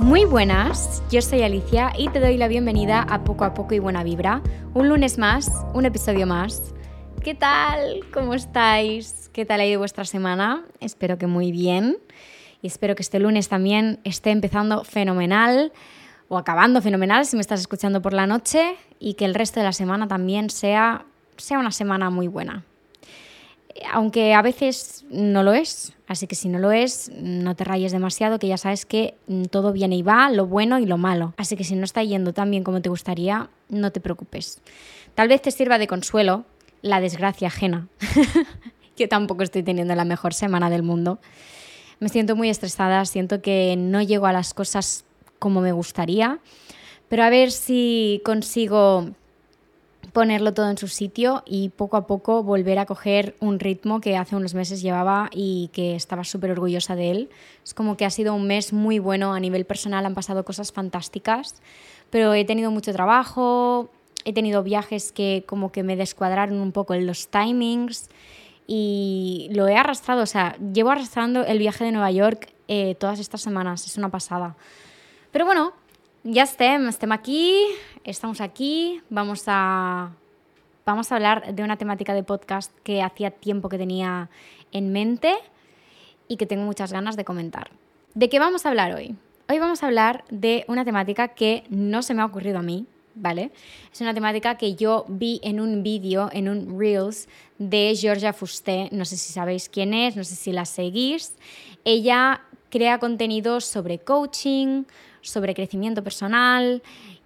Muy 0.00 0.24
buenas, 0.24 1.02
yo 1.10 1.20
soy 1.20 1.42
Alicia 1.42 1.92
y 1.96 2.08
te 2.08 2.18
doy 2.18 2.36
la 2.38 2.48
bienvenida 2.48 3.02
a 3.02 3.24
Poco 3.24 3.44
a 3.44 3.52
Poco 3.52 3.74
y 3.74 3.78
Buena 3.78 4.02
Vibra. 4.02 4.42
Un 4.74 4.88
lunes 4.88 5.18
más, 5.18 5.50
un 5.74 5.84
episodio 5.84 6.26
más. 6.26 6.72
¿Qué 7.22 7.34
tal? 7.34 8.00
¿Cómo 8.12 8.34
estáis? 8.34 9.28
¿Qué 9.32 9.44
tal 9.44 9.60
ha 9.60 9.66
ido 9.66 9.78
vuestra 9.78 10.04
semana? 10.04 10.64
Espero 10.80 11.18
que 11.18 11.26
muy 11.26 11.52
bien. 11.52 11.98
Y 12.62 12.68
espero 12.68 12.94
que 12.94 13.02
este 13.02 13.18
lunes 13.18 13.48
también 13.48 14.00
esté 14.04 14.30
empezando 14.30 14.82
fenomenal 14.84 15.72
o 16.28 16.38
acabando 16.38 16.80
fenomenal 16.80 17.26
si 17.26 17.36
me 17.36 17.42
estás 17.42 17.60
escuchando 17.60 18.00
por 18.00 18.14
la 18.14 18.26
noche 18.26 18.76
y 18.98 19.14
que 19.14 19.26
el 19.26 19.34
resto 19.34 19.60
de 19.60 19.64
la 19.64 19.72
semana 19.72 20.08
también 20.08 20.48
sea, 20.48 21.04
sea 21.36 21.58
una 21.58 21.70
semana 21.70 22.08
muy 22.08 22.28
buena. 22.28 22.64
Aunque 23.92 24.34
a 24.34 24.42
veces 24.42 25.04
no 25.10 25.42
lo 25.42 25.52
es, 25.52 25.94
así 26.06 26.26
que 26.26 26.34
si 26.34 26.48
no 26.48 26.58
lo 26.58 26.72
es, 26.72 27.10
no 27.16 27.54
te 27.56 27.64
rayes 27.64 27.92
demasiado, 27.92 28.38
que 28.38 28.48
ya 28.48 28.56
sabes 28.56 28.86
que 28.86 29.14
todo 29.50 29.72
viene 29.72 29.96
y 29.96 30.02
va, 30.02 30.30
lo 30.30 30.46
bueno 30.46 30.78
y 30.78 30.86
lo 30.86 30.98
malo. 30.98 31.34
Así 31.36 31.56
que 31.56 31.64
si 31.64 31.74
no 31.74 31.84
está 31.84 32.02
yendo 32.02 32.32
tan 32.32 32.50
bien 32.50 32.64
como 32.64 32.82
te 32.82 32.88
gustaría, 32.88 33.50
no 33.68 33.92
te 33.92 34.00
preocupes. 34.00 34.60
Tal 35.14 35.28
vez 35.28 35.42
te 35.42 35.50
sirva 35.50 35.78
de 35.78 35.86
consuelo 35.86 36.44
la 36.82 37.00
desgracia 37.00 37.48
ajena, 37.48 37.88
que 38.96 39.08
tampoco 39.08 39.42
estoy 39.42 39.62
teniendo 39.62 39.94
la 39.94 40.04
mejor 40.04 40.34
semana 40.34 40.68
del 40.68 40.82
mundo. 40.82 41.18
Me 42.00 42.08
siento 42.08 42.34
muy 42.34 42.50
estresada, 42.50 43.04
siento 43.04 43.40
que 43.40 43.76
no 43.78 44.02
llego 44.02 44.26
a 44.26 44.32
las 44.32 44.54
cosas 44.54 45.04
como 45.38 45.60
me 45.60 45.72
gustaría, 45.72 46.40
pero 47.08 47.24
a 47.24 47.30
ver 47.30 47.52
si 47.52 48.20
consigo 48.24 49.10
ponerlo 50.12 50.52
todo 50.52 50.68
en 50.68 50.78
su 50.78 50.88
sitio 50.88 51.42
y 51.46 51.70
poco 51.70 51.96
a 51.96 52.06
poco 52.06 52.42
volver 52.42 52.78
a 52.78 52.86
coger 52.86 53.36
un 53.40 53.60
ritmo 53.60 54.00
que 54.00 54.16
hace 54.16 54.36
unos 54.36 54.54
meses 54.54 54.82
llevaba 54.82 55.30
y 55.32 55.70
que 55.72 55.94
estaba 55.94 56.24
súper 56.24 56.50
orgullosa 56.50 56.96
de 56.96 57.10
él. 57.10 57.30
Es 57.64 57.74
como 57.74 57.96
que 57.96 58.04
ha 58.04 58.10
sido 58.10 58.34
un 58.34 58.46
mes 58.46 58.72
muy 58.72 58.98
bueno 58.98 59.32
a 59.32 59.40
nivel 59.40 59.64
personal, 59.64 60.04
han 60.04 60.14
pasado 60.14 60.44
cosas 60.44 60.72
fantásticas, 60.72 61.62
pero 62.10 62.34
he 62.34 62.44
tenido 62.44 62.70
mucho 62.70 62.92
trabajo, 62.92 63.90
he 64.24 64.32
tenido 64.32 64.62
viajes 64.62 65.12
que 65.12 65.44
como 65.46 65.72
que 65.72 65.82
me 65.82 65.96
descuadraron 65.96 66.60
un 66.60 66.72
poco 66.72 66.94
en 66.94 67.06
los 67.06 67.28
timings 67.28 68.08
y 68.66 69.48
lo 69.52 69.68
he 69.68 69.76
arrastrado, 69.76 70.22
o 70.22 70.26
sea, 70.26 70.56
llevo 70.72 70.90
arrastrando 70.90 71.44
el 71.44 71.58
viaje 71.58 71.84
de 71.84 71.92
Nueva 71.92 72.10
York 72.10 72.52
eh, 72.68 72.94
todas 72.96 73.18
estas 73.18 73.40
semanas, 73.40 73.86
es 73.86 73.96
una 73.96 74.08
pasada. 74.08 74.56
Pero 75.30 75.46
bueno, 75.46 75.72
ya 76.24 76.44
estem, 76.44 76.88
estem 76.88 77.12
aquí, 77.12 77.56
estamos 78.04 78.40
aquí, 78.40 79.00
vamos 79.10 79.44
a, 79.46 80.12
vamos 80.86 81.10
a 81.10 81.16
hablar 81.16 81.54
de 81.54 81.62
una 81.62 81.76
temática 81.76 82.14
de 82.14 82.22
podcast 82.22 82.72
que 82.84 83.02
hacía 83.02 83.30
tiempo 83.30 83.68
que 83.68 83.78
tenía 83.78 84.30
en 84.70 84.92
mente 84.92 85.34
y 86.28 86.36
que 86.36 86.46
tengo 86.46 86.64
muchas 86.64 86.92
ganas 86.92 87.16
de 87.16 87.24
comentar. 87.24 87.70
¿De 88.14 88.28
qué 88.28 88.38
vamos 88.38 88.64
a 88.64 88.68
hablar 88.68 88.94
hoy? 88.94 89.16
Hoy 89.48 89.58
vamos 89.58 89.82
a 89.82 89.86
hablar 89.86 90.24
de 90.30 90.64
una 90.68 90.84
temática 90.84 91.28
que 91.28 91.64
no 91.68 92.02
se 92.02 92.14
me 92.14 92.22
ha 92.22 92.26
ocurrido 92.26 92.58
a 92.58 92.62
mí, 92.62 92.86
¿vale? 93.14 93.50
Es 93.92 94.00
una 94.00 94.14
temática 94.14 94.56
que 94.56 94.76
yo 94.76 95.04
vi 95.08 95.40
en 95.42 95.60
un 95.60 95.82
vídeo, 95.82 96.30
en 96.32 96.48
un 96.48 96.78
Reels 96.78 97.28
de 97.58 97.94
Georgia 97.96 98.32
Fusté, 98.32 98.88
no 98.92 99.04
sé 99.04 99.16
si 99.16 99.32
sabéis 99.32 99.68
quién 99.68 99.92
es, 99.92 100.14
no 100.16 100.24
sé 100.24 100.36
si 100.36 100.52
la 100.52 100.64
seguís. 100.66 101.34
Ella 101.84 102.42
crea 102.70 102.98
contenidos 102.98 103.64
sobre 103.64 103.98
coaching, 103.98 104.84
sobre 105.22 105.54
crecimiento 105.54 106.04
personal 106.04 106.82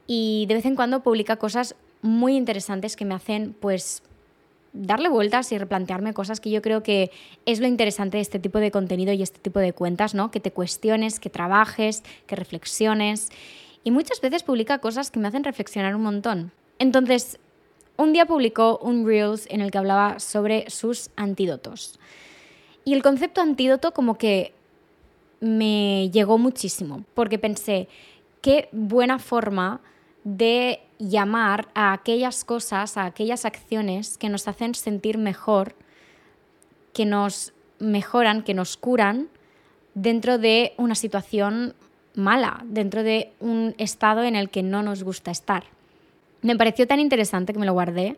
y 0.07 0.47
de 0.47 0.55
vez 0.55 0.65
en 0.65 0.77
cuando 0.77 1.03
publica 1.03 1.37
cosas 1.37 1.75
muy 2.03 2.37
interesantes 2.37 2.95
que 2.95 3.05
me 3.05 3.15
hacen 3.15 3.55
pues 3.59 4.03
darle 4.73 5.09
vueltas 5.09 5.51
y 5.53 5.59
replantearme 5.59 6.13
cosas 6.13 6.41
que 6.41 6.51
yo 6.51 6.63
creo 6.63 6.83
que 6.83 7.11
es 7.47 7.61
lo 7.61 7.67
interesante 7.67 8.19
de 8.19 8.21
este 8.21 8.39
tipo 8.39 8.59
de 8.59 8.71
contenido 8.71 9.13
y 9.13 9.23
este 9.23 9.41
tipo 9.41 9.59
de 9.59 9.73
cuentas, 9.73 10.15
¿no? 10.15 10.31
Que 10.31 10.41
te 10.41 10.53
cuestiones, 10.53 11.19
que 11.19 11.31
trabajes, 11.31 12.03
que 12.27 12.37
reflexiones. 12.37 13.31
Y 13.85 13.91
muchas 13.91 14.21
veces 14.21 14.43
publica 14.43 14.79
cosas 14.79 15.11
que 15.11 15.19
me 15.19 15.29
hacen 15.29 15.45
reflexionar 15.45 15.97
un 15.97 16.03
montón. 16.03 16.53
Entonces, 16.79 17.39
un 17.97 18.13
día 18.13 18.27
publicó 18.27 18.79
un 18.83 19.07
Reels 19.07 19.47
en 19.49 19.63
el 19.63 19.71
que 19.71 19.79
hablaba 19.79 20.19
sobre 20.21 20.69
sus 20.69 21.11
antídotos. 21.17 21.99
Y 22.85 22.93
el 22.93 23.03
concepto 23.03 23.41
antídoto 23.41 23.93
como 23.93 24.19
que 24.19 24.53
me 25.41 26.11
llegó 26.11 26.39
muchísimo, 26.39 27.05
porque 27.15 27.39
pensé, 27.39 27.89
qué 28.41 28.69
buena 28.73 29.19
forma 29.19 29.81
de 30.25 30.81
llamar 30.99 31.69
a 31.75 31.93
aquellas 31.93 32.45
cosas, 32.45 32.97
a 32.97 33.05
aquellas 33.05 33.45
acciones 33.45 34.19
que 34.19 34.29
nos 34.29 34.49
hacen 34.49 34.75
sentir 34.75 35.19
mejor, 35.19 35.75
que 36.93 37.05
nos 37.05 37.53
mejoran, 37.79 38.43
que 38.43 38.55
nos 38.55 38.77
curan 38.77 39.29
dentro 39.95 40.39
de 40.39 40.73
una 40.79 40.95
situación 40.95 41.75
mala, 42.15 42.65
dentro 42.65 43.03
de 43.03 43.33
un 43.41 43.75
estado 43.79 44.25
en 44.25 44.35
el 44.35 44.51
que 44.51 44.63
no 44.63 44.83
nos 44.83 45.05
gusta 45.05 45.31
estar. 45.31 45.65
Me 46.43 46.57
pareció 46.57 46.87
tan 46.87 47.01
interesante 47.01 47.53
que 47.53 47.59
me 47.59 47.67
lo 47.67 47.73
guardé 47.73 48.17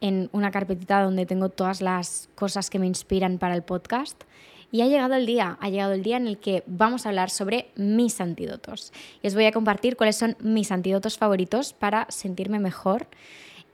en 0.00 0.28
una 0.32 0.50
carpetita 0.50 1.02
donde 1.02 1.26
tengo 1.26 1.48
todas 1.48 1.80
las 1.80 2.28
cosas 2.34 2.70
que 2.70 2.78
me 2.78 2.86
inspiran 2.86 3.38
para 3.38 3.54
el 3.54 3.62
podcast 3.62 4.22
y 4.72 4.80
ha 4.80 4.86
llegado 4.86 5.14
el 5.14 5.26
día, 5.26 5.58
ha 5.60 5.68
llegado 5.68 5.92
el 5.92 6.02
día 6.02 6.16
en 6.16 6.26
el 6.26 6.38
que 6.38 6.64
vamos 6.66 7.04
a 7.04 7.10
hablar 7.10 7.28
sobre 7.28 7.68
mis 7.76 8.20
antídotos. 8.22 8.92
Y 9.22 9.26
os 9.26 9.34
voy 9.34 9.44
a 9.44 9.52
compartir 9.52 9.96
cuáles 9.96 10.16
son 10.16 10.34
mis 10.40 10.72
antídotos 10.72 11.18
favoritos 11.18 11.74
para 11.74 12.06
sentirme 12.08 12.58
mejor 12.58 13.06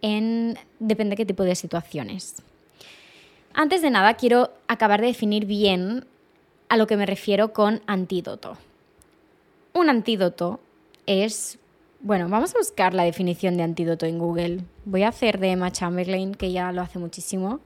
en 0.03 0.59
depende 0.81 1.13
de 1.13 1.19
qué 1.19 1.27
tipo 1.27 1.45
de 1.45 1.55
situaciones. 1.55 2.43
Antes 3.55 3.81
de 3.81 3.91
nada, 3.91 4.15
quiero 4.15 4.51
acabar 4.67 5.01
de 5.01 5.07
definir 5.07 5.47
bien 5.47 6.05
a 6.69 6.77
lo 6.77 6.89
que 6.89 6.97
me 6.97 7.07
refiero 7.07 7.53
con 7.53 7.81
antídoto. 7.87 8.59
Un 9.73 9.91
antídoto 9.91 10.61
es 11.07 11.59
bueno, 12.01 12.29
vamos 12.29 12.55
a 12.55 12.59
buscar 12.59 12.95
la 12.95 13.03
definición 13.03 13.57
de 13.57 13.65
antídoto 13.65 14.07
en 14.07 14.19
Google. 14.19 14.61
Voy 14.85 15.03
a 15.03 15.09
hacer 15.09 15.41
de 15.41 15.51
Emma 15.51 15.73
Chamberlain, 15.73 16.35
que 16.35 16.53
ya 16.53 16.71
lo 16.71 16.81
hace 16.81 16.99
muchísimo. 17.01 17.59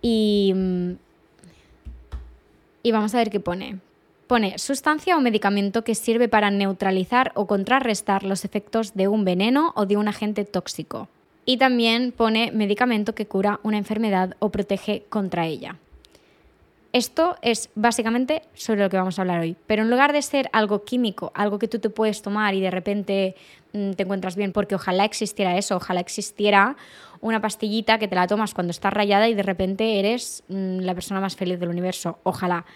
Y 0.00 0.52
mm, 0.54 0.92
y 2.82 2.92
vamos 2.92 3.14
a 3.14 3.18
ver 3.18 3.30
qué 3.30 3.40
pone. 3.40 3.78
Pone 4.26 4.58
sustancia 4.58 5.16
o 5.16 5.20
medicamento 5.20 5.84
que 5.84 5.94
sirve 5.94 6.28
para 6.28 6.50
neutralizar 6.50 7.32
o 7.34 7.46
contrarrestar 7.46 8.22
los 8.24 8.44
efectos 8.44 8.94
de 8.94 9.08
un 9.08 9.24
veneno 9.24 9.72
o 9.76 9.86
de 9.86 9.96
un 9.96 10.08
agente 10.08 10.44
tóxico. 10.44 11.08
Y 11.44 11.56
también 11.56 12.12
pone 12.12 12.52
medicamento 12.52 13.14
que 13.14 13.26
cura 13.26 13.60
una 13.62 13.78
enfermedad 13.78 14.36
o 14.38 14.50
protege 14.50 15.04
contra 15.08 15.46
ella. 15.46 15.76
Esto 16.92 17.36
es 17.40 17.70
básicamente 17.74 18.42
sobre 18.54 18.82
lo 18.82 18.90
que 18.90 18.98
vamos 18.98 19.18
a 19.18 19.22
hablar 19.22 19.40
hoy. 19.40 19.56
Pero 19.66 19.82
en 19.82 19.90
lugar 19.90 20.12
de 20.12 20.20
ser 20.20 20.50
algo 20.52 20.84
químico, 20.84 21.32
algo 21.34 21.58
que 21.58 21.66
tú 21.66 21.78
te 21.78 21.88
puedes 21.88 22.20
tomar 22.20 22.54
y 22.54 22.60
de 22.60 22.70
repente 22.70 23.34
mm, 23.72 23.92
te 23.92 24.02
encuentras 24.02 24.36
bien, 24.36 24.52
porque 24.52 24.74
ojalá 24.74 25.06
existiera 25.06 25.56
eso, 25.56 25.76
ojalá 25.76 26.00
existiera 26.00 26.76
una 27.22 27.40
pastillita 27.40 27.98
que 27.98 28.08
te 28.08 28.14
la 28.14 28.26
tomas 28.26 28.52
cuando 28.52 28.72
estás 28.72 28.92
rayada 28.92 29.28
y 29.28 29.34
de 29.34 29.42
repente 29.42 29.98
eres 29.98 30.42
mm, 30.48 30.80
la 30.80 30.92
persona 30.92 31.20
más 31.20 31.36
feliz 31.36 31.58
del 31.58 31.70
universo. 31.70 32.18
Ojalá. 32.24 32.66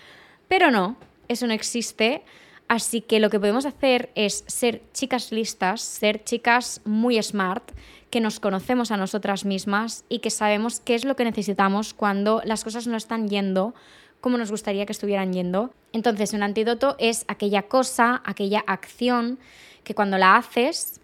Pero 0.48 0.70
no, 0.70 0.96
eso 1.28 1.46
no 1.46 1.52
existe. 1.52 2.22
Así 2.68 3.00
que 3.00 3.20
lo 3.20 3.28
que 3.28 3.38
podemos 3.38 3.66
hacer 3.66 4.10
es 4.14 4.44
ser 4.46 4.82
chicas 4.92 5.30
listas, 5.30 5.82
ser 5.82 6.24
chicas 6.24 6.80
muy 6.84 7.22
smart, 7.22 7.70
que 8.10 8.20
nos 8.20 8.40
conocemos 8.40 8.90
a 8.90 8.96
nosotras 8.96 9.44
mismas 9.44 10.04
y 10.08 10.20
que 10.20 10.30
sabemos 10.30 10.80
qué 10.80 10.94
es 10.94 11.04
lo 11.04 11.16
que 11.16 11.24
necesitamos 11.24 11.92
cuando 11.92 12.40
las 12.44 12.64
cosas 12.64 12.86
no 12.86 12.96
están 12.96 13.28
yendo 13.28 13.74
como 14.20 14.38
nos 14.38 14.50
gustaría 14.50 14.86
que 14.86 14.92
estuvieran 14.92 15.32
yendo. 15.32 15.70
Entonces, 15.92 16.32
un 16.32 16.42
antídoto 16.42 16.96
es 16.98 17.24
aquella 17.28 17.62
cosa, 17.62 18.22
aquella 18.24 18.64
acción 18.66 19.38
que 19.84 19.94
cuando 19.94 20.18
la 20.18 20.36
haces 20.36 21.00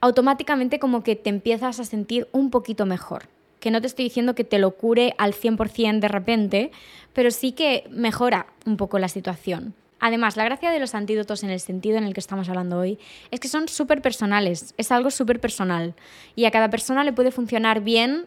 automáticamente 0.00 0.78
como 0.78 1.02
que 1.02 1.16
te 1.16 1.30
empiezas 1.30 1.80
a 1.80 1.84
sentir 1.84 2.28
un 2.32 2.50
poquito 2.50 2.86
mejor. 2.86 3.28
Que 3.60 3.70
no 3.70 3.80
te 3.80 3.86
estoy 3.86 4.04
diciendo 4.04 4.34
que 4.34 4.44
te 4.44 4.58
lo 4.58 4.72
cure 4.72 5.14
al 5.18 5.32
100% 5.32 6.00
de 6.00 6.08
repente, 6.08 6.70
pero 7.12 7.30
sí 7.30 7.52
que 7.52 7.84
mejora 7.90 8.46
un 8.66 8.76
poco 8.76 8.98
la 8.98 9.08
situación. 9.08 9.74
Además, 9.98 10.36
la 10.36 10.44
gracia 10.44 10.70
de 10.70 10.78
los 10.78 10.94
antídotos 10.94 11.42
en 11.42 11.50
el 11.50 11.60
sentido 11.60 11.96
en 11.96 12.04
el 12.04 12.12
que 12.12 12.20
estamos 12.20 12.48
hablando 12.48 12.78
hoy 12.78 12.98
es 13.30 13.40
que 13.40 13.48
son 13.48 13.66
súper 13.66 14.02
personales, 14.02 14.74
es 14.76 14.92
algo 14.92 15.10
súper 15.10 15.40
personal 15.40 15.94
y 16.34 16.44
a 16.44 16.50
cada 16.50 16.68
persona 16.68 17.02
le 17.02 17.14
puede 17.14 17.30
funcionar 17.30 17.80
bien 17.80 18.26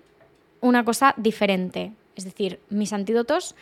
una 0.62 0.84
cosa 0.84 1.14
diferente. 1.18 1.94
Es 2.16 2.26
decir, 2.26 2.60
mis 2.70 2.92
antídotos 2.92 3.56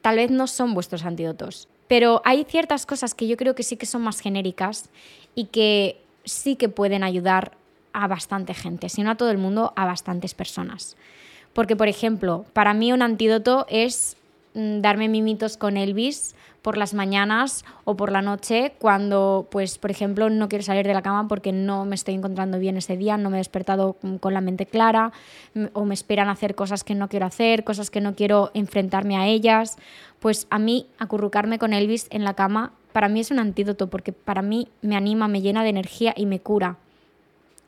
tal 0.00 0.16
vez 0.16 0.30
no 0.30 0.46
son 0.46 0.74
vuestros 0.74 1.04
antídotos, 1.04 1.68
pero 1.88 2.22
hay 2.24 2.44
ciertas 2.44 2.86
cosas 2.86 3.14
que 3.14 3.26
yo 3.26 3.36
creo 3.36 3.56
que 3.56 3.64
sí 3.64 3.76
que 3.76 3.84
son 3.84 4.02
más 4.02 4.20
genéricas 4.20 4.88
y 5.34 5.46
que 5.46 6.00
sí 6.24 6.56
que 6.56 6.68
pueden 6.68 7.02
ayudar 7.02 7.52
a 7.92 8.06
bastante 8.06 8.54
gente, 8.54 8.88
si 8.88 9.02
no 9.02 9.10
a 9.10 9.16
todo 9.16 9.30
el 9.30 9.38
mundo, 9.38 9.72
a 9.76 9.84
bastantes 9.84 10.34
personas. 10.34 10.96
Porque, 11.52 11.76
por 11.76 11.88
ejemplo, 11.88 12.44
para 12.52 12.74
mí 12.74 12.92
un 12.92 13.02
antídoto 13.02 13.66
es 13.68 14.16
mm, 14.54 14.80
darme 14.80 15.08
mimitos 15.08 15.56
con 15.56 15.76
Elvis 15.76 16.34
por 16.62 16.76
las 16.76 16.94
mañanas 16.94 17.64
o 17.84 17.96
por 17.96 18.12
la 18.12 18.22
noche 18.22 18.74
cuando, 18.78 19.48
pues, 19.50 19.78
por 19.78 19.90
ejemplo, 19.90 20.28
no 20.30 20.48
quiero 20.48 20.62
salir 20.62 20.86
de 20.86 20.94
la 20.94 21.02
cama 21.02 21.26
porque 21.26 21.52
no 21.52 21.84
me 21.84 21.94
estoy 21.94 22.14
encontrando 22.14 22.58
bien 22.58 22.76
ese 22.76 22.96
día, 22.96 23.16
no 23.16 23.30
me 23.30 23.38
he 23.38 23.40
despertado 23.40 23.96
con 24.20 24.34
la 24.34 24.40
mente 24.40 24.66
clara 24.66 25.12
o 25.72 25.84
me 25.84 25.94
esperan 25.94 26.28
hacer 26.28 26.54
cosas 26.54 26.84
que 26.84 26.94
no 26.94 27.08
quiero 27.08 27.26
hacer, 27.26 27.64
cosas 27.64 27.90
que 27.90 28.00
no 28.00 28.14
quiero 28.14 28.50
enfrentarme 28.54 29.16
a 29.16 29.26
ellas. 29.26 29.76
Pues 30.20 30.46
a 30.50 30.58
mí 30.58 30.86
acurrucarme 30.98 31.58
con 31.58 31.72
Elvis 31.72 32.06
en 32.10 32.24
la 32.24 32.34
cama 32.34 32.72
para 32.92 33.08
mí 33.08 33.20
es 33.20 33.30
un 33.30 33.38
antídoto 33.38 33.88
porque 33.88 34.12
para 34.12 34.42
mí 34.42 34.68
me 34.82 34.96
anima, 34.96 35.28
me 35.28 35.40
llena 35.40 35.62
de 35.62 35.70
energía 35.70 36.14
y 36.16 36.26
me 36.26 36.40
cura. 36.40 36.76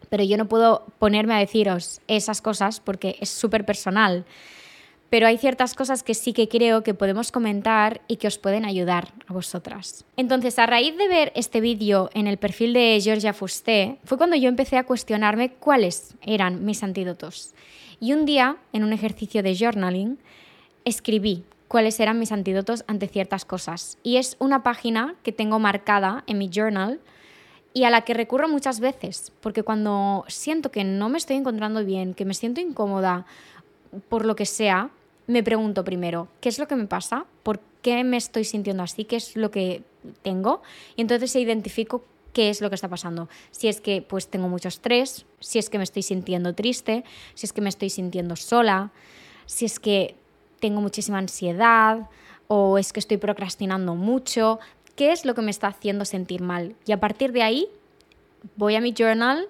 Pero 0.08 0.24
yo 0.24 0.36
no 0.36 0.48
puedo 0.48 0.84
ponerme 0.98 1.34
a 1.34 1.38
deciros 1.38 2.00
esas 2.08 2.42
cosas 2.42 2.80
porque 2.80 3.16
es 3.20 3.30
súper 3.30 3.64
personal. 3.64 4.24
Pero 5.08 5.26
hay 5.26 5.36
ciertas 5.36 5.74
cosas 5.74 6.02
que 6.02 6.14
sí 6.14 6.32
que 6.32 6.48
creo 6.48 6.82
que 6.82 6.94
podemos 6.94 7.32
comentar 7.32 8.00
y 8.08 8.16
que 8.16 8.28
os 8.28 8.38
pueden 8.38 8.64
ayudar 8.64 9.12
a 9.26 9.34
vosotras. 9.34 10.06
Entonces, 10.16 10.58
a 10.58 10.64
raíz 10.64 10.96
de 10.96 11.06
ver 11.06 11.32
este 11.34 11.60
vídeo 11.60 12.08
en 12.14 12.26
el 12.26 12.38
perfil 12.38 12.72
de 12.72 12.98
Georgia 13.02 13.34
Fusté, 13.34 13.98
fue 14.04 14.16
cuando 14.16 14.36
yo 14.36 14.48
empecé 14.48 14.78
a 14.78 14.84
cuestionarme 14.84 15.50
cuáles 15.50 16.14
eran 16.22 16.64
mis 16.64 16.82
antídotos. 16.82 17.52
Y 18.00 18.14
un 18.14 18.24
día, 18.24 18.56
en 18.72 18.84
un 18.84 18.94
ejercicio 18.94 19.42
de 19.42 19.54
journaling, 19.54 20.18
escribí 20.86 21.44
cuáles 21.72 21.98
eran 22.00 22.18
mis 22.18 22.32
antídotos 22.32 22.84
ante 22.86 23.08
ciertas 23.08 23.46
cosas. 23.46 23.96
Y 24.02 24.18
es 24.18 24.36
una 24.38 24.62
página 24.62 25.14
que 25.22 25.32
tengo 25.32 25.58
marcada 25.58 26.22
en 26.26 26.36
mi 26.36 26.50
journal 26.52 27.00
y 27.72 27.84
a 27.84 27.90
la 27.90 28.02
que 28.02 28.12
recurro 28.12 28.46
muchas 28.46 28.78
veces, 28.78 29.32
porque 29.40 29.62
cuando 29.62 30.26
siento 30.28 30.70
que 30.70 30.84
no 30.84 31.08
me 31.08 31.16
estoy 31.16 31.36
encontrando 31.36 31.82
bien, 31.82 32.12
que 32.12 32.26
me 32.26 32.34
siento 32.34 32.60
incómoda 32.60 33.24
por 34.10 34.26
lo 34.26 34.36
que 34.36 34.44
sea, 34.44 34.90
me 35.26 35.42
pregunto 35.42 35.82
primero, 35.82 36.28
¿qué 36.42 36.50
es 36.50 36.58
lo 36.58 36.68
que 36.68 36.76
me 36.76 36.86
pasa? 36.86 37.24
¿Por 37.42 37.58
qué 37.80 38.04
me 38.04 38.18
estoy 38.18 38.44
sintiendo 38.44 38.82
así? 38.82 39.06
¿Qué 39.06 39.16
es 39.16 39.34
lo 39.34 39.50
que 39.50 39.82
tengo? 40.20 40.60
Y 40.94 41.00
entonces 41.00 41.34
identifico 41.36 42.04
qué 42.34 42.50
es 42.50 42.60
lo 42.60 42.68
que 42.68 42.74
está 42.74 42.88
pasando. 42.88 43.30
Si 43.50 43.68
es 43.68 43.80
que 43.80 44.02
pues 44.02 44.28
tengo 44.28 44.46
mucho 44.46 44.68
estrés, 44.68 45.24
si 45.40 45.58
es 45.58 45.70
que 45.70 45.78
me 45.78 45.84
estoy 45.84 46.02
sintiendo 46.02 46.54
triste, 46.54 47.02
si 47.32 47.46
es 47.46 47.54
que 47.54 47.62
me 47.62 47.70
estoy 47.70 47.88
sintiendo 47.88 48.36
sola, 48.36 48.92
si 49.46 49.64
es 49.64 49.80
que 49.80 50.16
tengo 50.62 50.80
muchísima 50.80 51.18
ansiedad 51.18 52.08
o 52.46 52.78
es 52.78 52.92
que 52.92 53.00
estoy 53.00 53.16
procrastinando 53.16 53.96
mucho, 53.96 54.60
qué 54.94 55.10
es 55.10 55.24
lo 55.24 55.34
que 55.34 55.42
me 55.42 55.50
está 55.50 55.66
haciendo 55.66 56.04
sentir 56.04 56.40
mal. 56.40 56.76
Y 56.86 56.92
a 56.92 57.00
partir 57.00 57.32
de 57.32 57.42
ahí 57.42 57.66
voy 58.56 58.76
a 58.76 58.80
mi 58.80 58.94
journal 58.96 59.48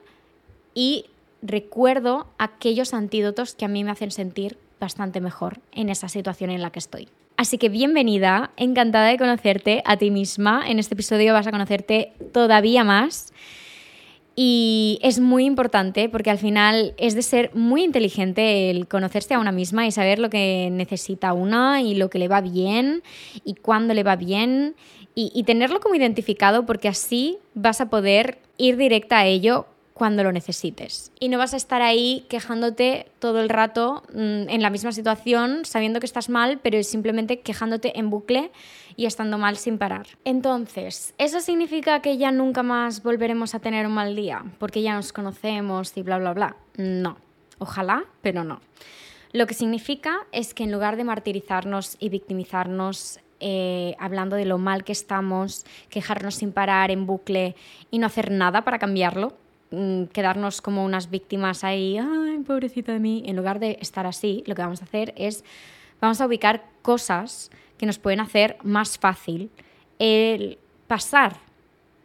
y 0.74 1.04
recuerdo 1.42 2.26
aquellos 2.38 2.94
antídotos 2.94 3.54
que 3.54 3.66
a 3.66 3.68
mí 3.68 3.84
me 3.84 3.90
hacen 3.90 4.10
sentir 4.10 4.56
bastante 4.80 5.20
mejor 5.20 5.60
en 5.72 5.90
esa 5.90 6.08
situación 6.08 6.50
en 6.50 6.62
la 6.62 6.70
que 6.70 6.78
estoy. 6.78 7.08
Así 7.36 7.58
que 7.58 7.68
bienvenida, 7.68 8.50
encantada 8.56 9.08
de 9.08 9.18
conocerte 9.18 9.82
a 9.84 9.98
ti 9.98 10.10
misma. 10.10 10.62
En 10.66 10.78
este 10.78 10.94
episodio 10.94 11.34
vas 11.34 11.46
a 11.46 11.50
conocerte 11.50 12.14
todavía 12.32 12.84
más. 12.84 13.34
Y 14.34 14.98
es 15.02 15.20
muy 15.20 15.44
importante 15.44 16.08
porque 16.08 16.30
al 16.30 16.38
final 16.38 16.94
es 16.96 17.14
de 17.14 17.22
ser 17.22 17.54
muy 17.54 17.84
inteligente 17.84 18.70
el 18.70 18.88
conocerse 18.88 19.34
a 19.34 19.38
una 19.38 19.52
misma 19.52 19.86
y 19.86 19.92
saber 19.92 20.18
lo 20.18 20.30
que 20.30 20.70
necesita 20.72 21.34
una 21.34 21.82
y 21.82 21.94
lo 21.94 22.08
que 22.08 22.18
le 22.18 22.28
va 22.28 22.40
bien 22.40 23.02
y 23.44 23.54
cuándo 23.54 23.92
le 23.92 24.02
va 24.02 24.16
bien 24.16 24.74
y, 25.14 25.30
y 25.34 25.42
tenerlo 25.42 25.80
como 25.80 25.94
identificado 25.94 26.64
porque 26.64 26.88
así 26.88 27.36
vas 27.54 27.82
a 27.82 27.90
poder 27.90 28.38
ir 28.56 28.78
directa 28.78 29.18
a 29.18 29.26
ello 29.26 29.66
cuando 29.94 30.24
lo 30.24 30.32
necesites. 30.32 31.12
Y 31.20 31.28
no 31.28 31.38
vas 31.38 31.54
a 31.54 31.56
estar 31.56 31.82
ahí 31.82 32.24
quejándote 32.28 33.06
todo 33.18 33.40
el 33.40 33.48
rato 33.48 34.02
mm, 34.12 34.48
en 34.48 34.62
la 34.62 34.70
misma 34.70 34.92
situación, 34.92 35.64
sabiendo 35.64 36.00
que 36.00 36.06
estás 36.06 36.28
mal, 36.28 36.60
pero 36.62 36.82
simplemente 36.82 37.40
quejándote 37.40 37.98
en 37.98 38.10
bucle 38.10 38.50
y 38.96 39.06
estando 39.06 39.38
mal 39.38 39.56
sin 39.56 39.78
parar. 39.78 40.06
Entonces, 40.24 41.14
¿eso 41.18 41.40
significa 41.40 42.00
que 42.00 42.16
ya 42.16 42.32
nunca 42.32 42.62
más 42.62 43.02
volveremos 43.02 43.54
a 43.54 43.60
tener 43.60 43.86
un 43.86 43.92
mal 43.92 44.16
día? 44.16 44.44
Porque 44.58 44.82
ya 44.82 44.94
nos 44.94 45.12
conocemos 45.12 45.96
y 45.96 46.02
bla, 46.02 46.18
bla, 46.18 46.32
bla. 46.32 46.56
No. 46.76 47.16
Ojalá, 47.58 48.04
pero 48.22 48.44
no. 48.44 48.60
Lo 49.32 49.46
que 49.46 49.54
significa 49.54 50.26
es 50.32 50.52
que 50.52 50.64
en 50.64 50.72
lugar 50.72 50.96
de 50.96 51.04
martirizarnos 51.04 51.96
y 52.00 52.08
victimizarnos 52.08 53.20
eh, 53.44 53.96
hablando 53.98 54.36
de 54.36 54.44
lo 54.44 54.58
mal 54.58 54.84
que 54.84 54.92
estamos, 54.92 55.64
quejarnos 55.90 56.36
sin 56.36 56.52
parar 56.52 56.90
en 56.90 57.06
bucle 57.06 57.56
y 57.90 57.98
no 57.98 58.06
hacer 58.06 58.30
nada 58.30 58.62
para 58.62 58.78
cambiarlo, 58.78 59.32
Mm, 59.72 60.04
quedarnos 60.12 60.60
como 60.60 60.84
unas 60.84 61.08
víctimas 61.08 61.64
ahí, 61.64 61.96
ay, 61.96 62.38
pobrecita 62.46 62.92
de 62.92 63.00
mí, 63.00 63.22
en 63.24 63.36
lugar 63.36 63.58
de 63.58 63.78
estar 63.80 64.06
así, 64.06 64.44
lo 64.46 64.54
que 64.54 64.60
vamos 64.60 64.82
a 64.82 64.84
hacer 64.84 65.14
es, 65.16 65.44
vamos 65.98 66.20
a 66.20 66.26
ubicar 66.26 66.66
cosas 66.82 67.50
que 67.78 67.86
nos 67.86 67.98
pueden 67.98 68.20
hacer 68.20 68.58
más 68.62 68.98
fácil 68.98 69.50
el 69.98 70.58
pasar 70.88 71.38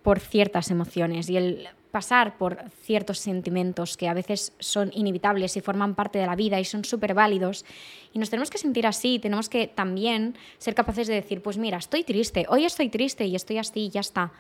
por 0.02 0.22
ciertas 0.22 0.72
emociones 0.72 1.30
y 1.30 1.36
el 1.36 1.68
pasar 1.92 2.38
por 2.38 2.58
ciertos 2.84 3.20
sentimientos 3.20 3.98
que 3.98 4.08
a 4.08 4.14
veces 4.14 4.54
son 4.60 4.90
inevitables 4.94 5.58
y 5.58 5.62
forman 5.62 5.94
parte 5.94 6.20
de 6.20 6.26
la 6.26 6.38
vida 6.38 6.62
y 6.62 6.64
son 6.64 6.86
súper 6.86 7.14
válidos. 7.14 7.66
Y 8.14 8.20
nos 8.20 8.30
tenemos 8.30 8.50
que 8.50 8.60
sentir 8.60 8.88
así, 8.88 9.20
tenemos 9.20 9.50
que 9.50 9.68
también 9.68 10.38
ser 10.58 10.74
capaces 10.74 11.08
de 11.08 11.16
decir, 11.16 11.42
pues 11.42 11.58
mira, 11.58 11.78
estoy 11.80 12.06
triste, 12.06 12.46
hoy 12.48 12.64
estoy 12.64 12.88
triste 12.88 13.26
y 13.26 13.36
estoy 13.36 13.58
así 13.58 13.88
y 13.88 13.90
ya 13.90 14.00
está. 14.00 14.32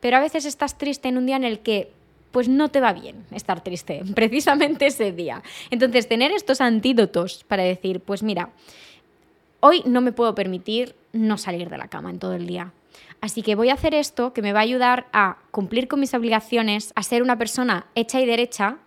Pero 0.00 0.16
a 0.16 0.20
veces 0.20 0.44
estás 0.44 0.76
triste 0.76 1.08
en 1.08 1.18
un 1.18 1.26
día 1.26 1.36
en 1.36 1.44
el 1.44 1.60
que 1.60 1.92
pues 2.34 2.48
no 2.48 2.68
te 2.68 2.80
va 2.80 2.92
bien 2.92 3.24
estar 3.30 3.62
triste, 3.62 4.02
precisamente 4.14 4.86
ese 4.86 5.12
día. 5.12 5.40
Entonces, 5.70 6.08
tener 6.08 6.32
estos 6.32 6.60
antídotos 6.60 7.44
para 7.44 7.62
decir, 7.62 8.00
pues 8.00 8.24
mira, 8.24 8.50
hoy 9.60 9.84
no 9.86 10.00
me 10.00 10.10
puedo 10.10 10.34
permitir 10.34 10.96
no 11.12 11.38
salir 11.38 11.70
de 11.70 11.78
la 11.78 11.86
cama 11.86 12.10
en 12.10 12.18
todo 12.18 12.34
el 12.34 12.48
día. 12.48 12.72
Así 13.20 13.42
que 13.42 13.54
voy 13.54 13.70
a 13.70 13.74
hacer 13.74 13.94
esto 13.94 14.32
que 14.32 14.42
me 14.42 14.52
va 14.52 14.58
a 14.58 14.62
ayudar 14.64 15.06
a 15.12 15.38
cumplir 15.52 15.86
con 15.86 16.00
mis 16.00 16.12
obligaciones, 16.12 16.92
a 16.96 17.04
ser 17.04 17.22
una 17.22 17.38
persona 17.38 17.86
hecha 17.94 18.20
y 18.20 18.26
derecha 18.26 18.78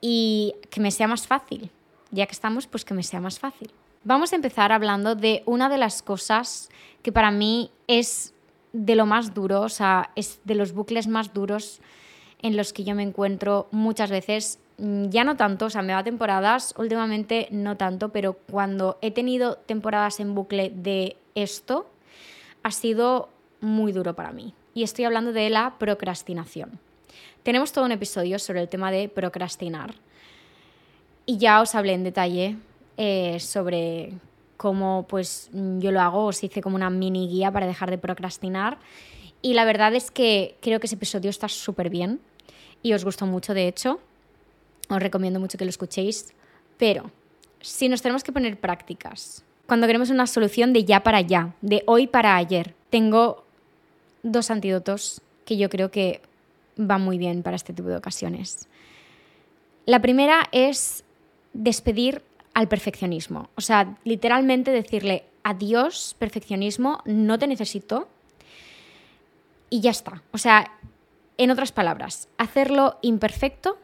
y 0.00 0.56
que 0.68 0.80
me 0.80 0.90
sea 0.90 1.06
más 1.06 1.28
fácil. 1.28 1.70
Ya 2.10 2.26
que 2.26 2.32
estamos, 2.32 2.66
pues 2.66 2.84
que 2.84 2.92
me 2.92 3.04
sea 3.04 3.20
más 3.20 3.38
fácil. 3.38 3.70
Vamos 4.02 4.32
a 4.32 4.36
empezar 4.36 4.72
hablando 4.72 5.14
de 5.14 5.44
una 5.46 5.68
de 5.68 5.78
las 5.78 6.02
cosas 6.02 6.70
que 7.02 7.12
para 7.12 7.30
mí 7.30 7.70
es 7.86 8.34
de 8.72 8.96
lo 8.96 9.06
más 9.06 9.32
duro, 9.32 9.62
o 9.62 9.68
sea, 9.68 10.10
es 10.16 10.40
de 10.44 10.56
los 10.56 10.72
bucles 10.72 11.06
más 11.06 11.32
duros 11.32 11.80
en 12.42 12.56
los 12.56 12.72
que 12.72 12.84
yo 12.84 12.94
me 12.94 13.02
encuentro 13.02 13.68
muchas 13.70 14.10
veces, 14.10 14.58
mm, 14.78 15.08
ya 15.08 15.24
no 15.24 15.36
tanto, 15.36 15.66
o 15.66 15.70
sea, 15.70 15.82
me 15.82 15.94
va 15.94 16.04
temporadas, 16.04 16.74
últimamente 16.76 17.48
no 17.50 17.76
tanto, 17.76 18.10
pero 18.10 18.34
cuando 18.34 18.98
he 19.02 19.10
tenido 19.10 19.56
temporadas 19.56 20.20
en 20.20 20.34
bucle 20.34 20.70
de 20.74 21.16
esto, 21.34 21.88
ha 22.62 22.70
sido 22.70 23.28
muy 23.60 23.92
duro 23.92 24.14
para 24.14 24.32
mí. 24.32 24.54
Y 24.74 24.82
estoy 24.82 25.04
hablando 25.04 25.32
de 25.32 25.48
la 25.50 25.76
procrastinación. 25.78 26.78
Tenemos 27.42 27.72
todo 27.72 27.84
un 27.84 27.92
episodio 27.92 28.38
sobre 28.38 28.60
el 28.60 28.68
tema 28.68 28.90
de 28.90 29.08
procrastinar. 29.08 29.94
Y 31.24 31.38
ya 31.38 31.60
os 31.60 31.74
hablé 31.74 31.94
en 31.94 32.04
detalle 32.04 32.56
eh, 32.96 33.38
sobre 33.40 34.12
cómo 34.56 35.06
pues 35.08 35.50
yo 35.52 35.92
lo 35.92 36.00
hago, 36.00 36.24
os 36.24 36.42
hice 36.42 36.60
como 36.60 36.76
una 36.76 36.90
mini 36.90 37.28
guía 37.28 37.52
para 37.52 37.66
dejar 37.66 37.90
de 37.90 37.98
procrastinar. 37.98 38.78
Y 39.46 39.54
la 39.54 39.64
verdad 39.64 39.94
es 39.94 40.10
que 40.10 40.56
creo 40.60 40.80
que 40.80 40.88
ese 40.88 40.96
episodio 40.96 41.30
está 41.30 41.48
súper 41.48 41.88
bien 41.88 42.18
y 42.82 42.94
os 42.94 43.04
gustó 43.04 43.26
mucho, 43.26 43.54
de 43.54 43.68
hecho. 43.68 44.00
Os 44.88 45.00
recomiendo 45.00 45.38
mucho 45.38 45.56
que 45.56 45.64
lo 45.64 45.68
escuchéis. 45.68 46.34
Pero 46.78 47.12
si 47.60 47.88
nos 47.88 48.02
tenemos 48.02 48.24
que 48.24 48.32
poner 48.32 48.58
prácticas, 48.58 49.44
cuando 49.66 49.86
queremos 49.86 50.10
una 50.10 50.26
solución 50.26 50.72
de 50.72 50.84
ya 50.84 51.04
para 51.04 51.20
ya, 51.20 51.54
de 51.60 51.84
hoy 51.86 52.08
para 52.08 52.34
ayer, 52.34 52.74
tengo 52.90 53.44
dos 54.24 54.50
antídotos 54.50 55.22
que 55.44 55.56
yo 55.56 55.70
creo 55.70 55.92
que 55.92 56.22
van 56.76 57.02
muy 57.02 57.16
bien 57.16 57.44
para 57.44 57.54
este 57.54 57.72
tipo 57.72 57.86
de 57.86 57.98
ocasiones. 57.98 58.66
La 59.84 60.02
primera 60.02 60.48
es 60.50 61.04
despedir 61.52 62.20
al 62.52 62.66
perfeccionismo. 62.66 63.48
O 63.54 63.60
sea, 63.60 63.96
literalmente 64.02 64.72
decirle 64.72 65.22
adiós, 65.44 66.16
perfeccionismo, 66.18 67.00
no 67.04 67.38
te 67.38 67.46
necesito, 67.46 68.08
y 69.70 69.80
ya 69.80 69.90
está. 69.90 70.22
O 70.32 70.38
sea, 70.38 70.72
en 71.38 71.50
otras 71.50 71.72
palabras, 71.72 72.28
hacerlo 72.38 72.98
imperfecto, 73.02 73.78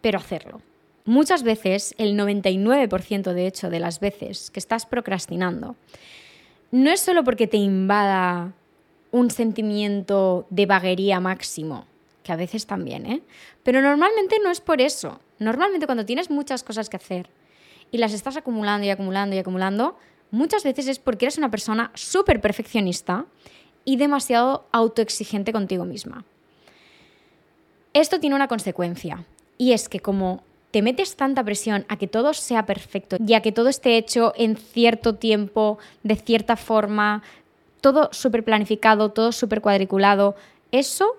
pero 0.00 0.18
hacerlo. 0.18 0.62
Muchas 1.04 1.42
veces, 1.42 1.94
el 1.98 2.16
99% 2.16 3.32
de 3.32 3.46
hecho 3.46 3.70
de 3.70 3.80
las 3.80 4.00
veces 4.00 4.50
que 4.50 4.60
estás 4.60 4.86
procrastinando, 4.86 5.76
no 6.70 6.90
es 6.90 7.00
solo 7.00 7.24
porque 7.24 7.46
te 7.46 7.56
invada 7.56 8.52
un 9.10 9.30
sentimiento 9.30 10.46
de 10.50 10.66
vaguería 10.66 11.18
máximo, 11.18 11.86
que 12.22 12.32
a 12.32 12.36
veces 12.36 12.66
también, 12.66 13.06
¿eh? 13.06 13.22
Pero 13.64 13.82
normalmente 13.82 14.36
no 14.42 14.50
es 14.50 14.60
por 14.60 14.80
eso. 14.80 15.20
Normalmente 15.38 15.86
cuando 15.86 16.06
tienes 16.06 16.30
muchas 16.30 16.62
cosas 16.62 16.88
que 16.88 16.96
hacer 16.96 17.28
y 17.90 17.98
las 17.98 18.12
estás 18.12 18.36
acumulando 18.36 18.86
y 18.86 18.90
acumulando 18.90 19.34
y 19.34 19.40
acumulando, 19.40 19.98
muchas 20.30 20.62
veces 20.62 20.86
es 20.86 20.98
porque 20.98 21.24
eres 21.24 21.38
una 21.38 21.50
persona 21.50 21.90
súper 21.94 22.40
perfeccionista 22.40 23.26
y 23.84 23.96
demasiado 23.96 24.64
autoexigente 24.72 25.52
contigo 25.52 25.84
misma. 25.84 26.24
Esto 27.92 28.20
tiene 28.20 28.36
una 28.36 28.48
consecuencia 28.48 29.24
y 29.58 29.72
es 29.72 29.88
que 29.88 30.00
como 30.00 30.42
te 30.70 30.82
metes 30.82 31.16
tanta 31.16 31.42
presión 31.42 31.84
a 31.88 31.96
que 31.96 32.06
todo 32.06 32.32
sea 32.32 32.64
perfecto 32.66 33.16
y 33.26 33.34
a 33.34 33.42
que 33.42 33.52
todo 33.52 33.68
esté 33.68 33.96
hecho 33.96 34.32
en 34.36 34.56
cierto 34.56 35.16
tiempo, 35.16 35.78
de 36.02 36.16
cierta 36.16 36.56
forma, 36.56 37.22
todo 37.80 38.08
súper 38.12 38.44
planificado, 38.44 39.10
todo 39.10 39.32
súper 39.32 39.60
cuadriculado, 39.60 40.36
eso 40.70 41.16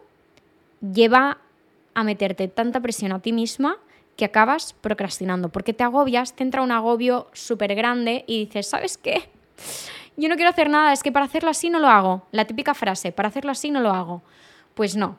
lleva 0.82 1.40
a 1.94 2.04
meterte 2.04 2.48
tanta 2.48 2.80
presión 2.80 3.12
a 3.12 3.20
ti 3.20 3.34
misma 3.34 3.78
que 4.16 4.26
acabas 4.26 4.74
procrastinando, 4.74 5.50
porque 5.50 5.74
te 5.74 5.84
agobias, 5.84 6.36
te 6.36 6.44
entra 6.44 6.62
un 6.62 6.72
agobio 6.72 7.28
súper 7.34 7.76
grande 7.76 8.24
y 8.28 8.46
dices, 8.46 8.68
¿sabes 8.68 8.98
qué? 8.98 9.30
Yo 10.18 10.30
no 10.30 10.36
quiero 10.36 10.50
hacer 10.50 10.70
nada, 10.70 10.94
es 10.94 11.04
que 11.04 11.12
para 11.12 11.26
hacerlo 11.26 11.50
así 11.50 11.70
no 11.70 11.80
lo 11.80 11.88
hago. 11.88 12.28
La 12.32 12.46
típica 12.46 12.74
frase, 12.74 13.12
para 13.12 13.30
hacerlo 13.30 13.52
así 13.52 13.72
no 13.72 13.80
lo 13.80 13.92
hago. 13.92 14.22
Pues 14.74 14.96
no. 14.96 15.18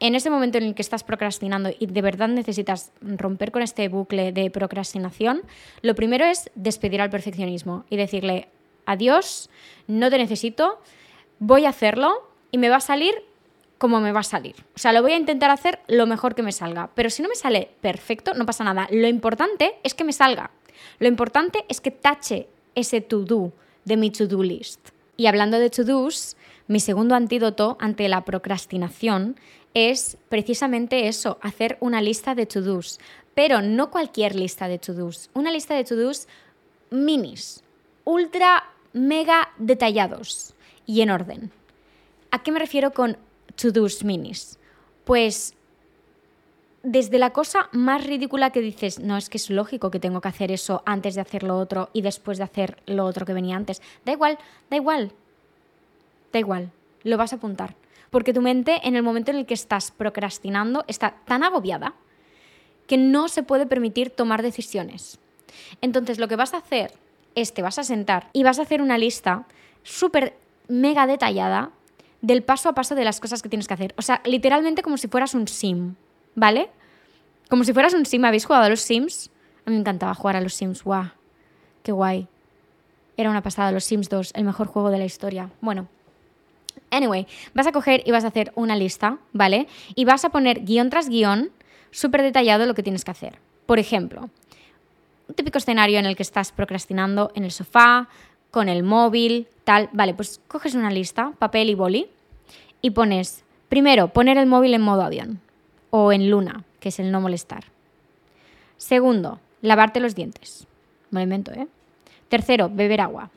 En 0.00 0.14
ese 0.14 0.30
momento 0.30 0.58
en 0.58 0.64
el 0.64 0.74
que 0.74 0.82
estás 0.82 1.02
procrastinando 1.02 1.70
y 1.76 1.86
de 1.86 2.02
verdad 2.02 2.28
necesitas 2.28 2.92
romper 3.00 3.50
con 3.50 3.62
este 3.62 3.88
bucle 3.88 4.32
de 4.32 4.50
procrastinación, 4.50 5.42
lo 5.82 5.94
primero 5.94 6.24
es 6.24 6.50
despedir 6.54 7.00
al 7.00 7.10
perfeccionismo 7.10 7.84
y 7.90 7.96
decirle, 7.96 8.48
adiós, 8.86 9.50
no 9.88 10.08
te 10.08 10.18
necesito, 10.18 10.80
voy 11.40 11.66
a 11.66 11.70
hacerlo 11.70 12.30
y 12.52 12.58
me 12.58 12.68
va 12.68 12.76
a 12.76 12.80
salir 12.80 13.14
como 13.78 14.00
me 14.00 14.12
va 14.12 14.20
a 14.20 14.24
salir. 14.24 14.56
O 14.74 14.78
sea, 14.78 14.92
lo 14.92 15.02
voy 15.02 15.12
a 15.12 15.16
intentar 15.16 15.50
hacer 15.50 15.80
lo 15.86 16.06
mejor 16.06 16.34
que 16.34 16.42
me 16.42 16.52
salga. 16.52 16.90
Pero 16.94 17.10
si 17.10 17.22
no 17.22 17.28
me 17.28 17.36
sale 17.36 17.70
perfecto, 17.80 18.34
no 18.34 18.44
pasa 18.44 18.64
nada. 18.64 18.88
Lo 18.90 19.06
importante 19.08 19.76
es 19.84 19.94
que 19.94 20.04
me 20.04 20.12
salga. 20.12 20.50
Lo 20.98 21.08
importante 21.08 21.64
es 21.68 21.80
que 21.80 21.92
tache 21.92 22.48
ese 22.74 23.00
to-do 23.00 23.52
de 23.88 23.96
mi 23.96 24.10
to-do 24.10 24.42
list. 24.42 24.90
Y 25.16 25.26
hablando 25.26 25.58
de 25.58 25.70
to-dos, 25.70 26.36
mi 26.68 26.78
segundo 26.78 27.14
antídoto 27.14 27.76
ante 27.80 28.08
la 28.08 28.24
procrastinación 28.24 29.36
es 29.74 30.16
precisamente 30.28 31.08
eso, 31.08 31.38
hacer 31.40 31.78
una 31.80 32.00
lista 32.00 32.34
de 32.34 32.46
to-dos. 32.46 33.00
Pero 33.34 33.62
no 33.62 33.90
cualquier 33.90 34.34
lista 34.34 34.68
de 34.68 34.78
to-dos. 34.78 35.30
Una 35.34 35.50
lista 35.50 35.74
de 35.74 35.84
to-dos 35.84 36.28
minis, 36.90 37.64
ultra, 38.04 38.64
mega 38.92 39.50
detallados 39.58 40.54
y 40.86 41.00
en 41.00 41.10
orden. 41.10 41.50
¿A 42.30 42.42
qué 42.42 42.52
me 42.52 42.58
refiero 42.58 42.92
con 42.92 43.16
to-dos 43.56 44.04
minis? 44.04 44.58
Pues 45.04 45.54
desde 46.90 47.18
la 47.18 47.30
cosa 47.30 47.68
más 47.72 48.04
ridícula 48.04 48.50
que 48.50 48.60
dices, 48.60 48.98
no, 48.98 49.18
es 49.18 49.28
que 49.28 49.36
es 49.36 49.50
lógico 49.50 49.90
que 49.90 50.00
tengo 50.00 50.22
que 50.22 50.28
hacer 50.28 50.50
eso 50.50 50.82
antes 50.86 51.14
de 51.14 51.20
hacer 51.20 51.42
lo 51.42 51.58
otro 51.58 51.90
y 51.92 52.00
después 52.00 52.38
de 52.38 52.44
hacer 52.44 52.82
lo 52.86 53.04
otro 53.04 53.26
que 53.26 53.34
venía 53.34 53.56
antes. 53.56 53.82
Da 54.06 54.12
igual, 54.12 54.38
da 54.70 54.76
igual, 54.76 55.12
da 56.32 56.38
igual, 56.38 56.70
lo 57.04 57.18
vas 57.18 57.34
a 57.34 57.36
apuntar. 57.36 57.76
Porque 58.10 58.32
tu 58.32 58.40
mente 58.40 58.80
en 58.84 58.96
el 58.96 59.02
momento 59.02 59.30
en 59.30 59.36
el 59.36 59.44
que 59.44 59.52
estás 59.52 59.90
procrastinando 59.90 60.84
está 60.88 61.16
tan 61.26 61.44
agobiada 61.44 61.92
que 62.86 62.96
no 62.96 63.28
se 63.28 63.42
puede 63.42 63.66
permitir 63.66 64.08
tomar 64.08 64.42
decisiones. 64.42 65.18
Entonces 65.82 66.18
lo 66.18 66.26
que 66.26 66.36
vas 66.36 66.54
a 66.54 66.58
hacer 66.58 66.94
es 67.34 67.52
te 67.52 67.60
vas 67.60 67.78
a 67.78 67.84
sentar 67.84 68.30
y 68.32 68.44
vas 68.44 68.58
a 68.58 68.62
hacer 68.62 68.80
una 68.80 68.96
lista 68.96 69.46
súper 69.82 70.38
mega 70.68 71.06
detallada 71.06 71.70
del 72.22 72.42
paso 72.42 72.70
a 72.70 72.74
paso 72.74 72.94
de 72.94 73.04
las 73.04 73.20
cosas 73.20 73.42
que 73.42 73.50
tienes 73.50 73.68
que 73.68 73.74
hacer. 73.74 73.94
O 73.98 74.02
sea, 74.02 74.22
literalmente 74.24 74.82
como 74.82 74.96
si 74.96 75.06
fueras 75.06 75.34
un 75.34 75.46
sim, 75.48 75.94
¿vale? 76.34 76.70
Como 77.48 77.64
si 77.64 77.72
fueras 77.72 77.94
un 77.94 78.06
sim. 78.06 78.24
¿Habéis 78.24 78.44
jugado 78.44 78.64
a 78.64 78.68
los 78.68 78.80
Sims? 78.80 79.30
A 79.64 79.70
mí 79.70 79.76
me 79.76 79.80
encantaba 79.80 80.14
jugar 80.14 80.36
a 80.36 80.40
los 80.40 80.54
Sims. 80.54 80.82
¡Guau! 80.82 81.10
¡Qué 81.82 81.92
guay! 81.92 82.28
Era 83.16 83.30
una 83.30 83.42
pasada, 83.42 83.72
los 83.72 83.84
Sims 83.84 84.08
2, 84.08 84.32
el 84.34 84.44
mejor 84.44 84.68
juego 84.68 84.90
de 84.90 84.98
la 84.98 85.04
historia. 85.04 85.50
Bueno. 85.60 85.88
Anyway, 86.90 87.26
vas 87.52 87.66
a 87.66 87.72
coger 87.72 88.02
y 88.06 88.12
vas 88.12 88.24
a 88.24 88.28
hacer 88.28 88.52
una 88.54 88.76
lista, 88.76 89.18
¿vale? 89.32 89.66
Y 89.94 90.04
vas 90.04 90.24
a 90.24 90.30
poner 90.30 90.64
guion 90.64 90.88
tras 90.88 91.08
guion 91.08 91.50
súper 91.90 92.22
detallado 92.22 92.66
lo 92.66 92.74
que 92.74 92.82
tienes 92.82 93.04
que 93.04 93.10
hacer. 93.10 93.38
Por 93.66 93.78
ejemplo, 93.78 94.30
un 95.28 95.34
típico 95.34 95.58
escenario 95.58 95.98
en 95.98 96.06
el 96.06 96.16
que 96.16 96.22
estás 96.22 96.52
procrastinando 96.52 97.32
en 97.34 97.44
el 97.44 97.50
sofá, 97.50 98.08
con 98.50 98.68
el 98.68 98.82
móvil, 98.82 99.48
tal. 99.64 99.90
Vale, 99.92 100.14
pues 100.14 100.40
coges 100.48 100.74
una 100.74 100.90
lista, 100.90 101.32
papel 101.38 101.68
y 101.68 101.74
boli, 101.74 102.08
y 102.80 102.90
pones, 102.90 103.44
primero, 103.68 104.08
poner 104.08 104.38
el 104.38 104.46
móvil 104.46 104.74
en 104.74 104.82
modo 104.82 105.02
avión 105.02 105.40
o 105.90 106.12
en 106.12 106.30
luna, 106.30 106.64
que 106.80 106.90
es 106.90 106.98
el 106.98 107.10
no 107.10 107.20
molestar. 107.20 107.64
Segundo, 108.76 109.40
lavarte 109.62 110.00
los 110.00 110.14
dientes. 110.14 110.66
Me 111.10 111.20
lo 111.20 111.24
invento, 111.24 111.52
¿eh? 111.52 111.66
Tercero, 112.28 112.70
beber 112.72 113.00
agua. 113.00 113.30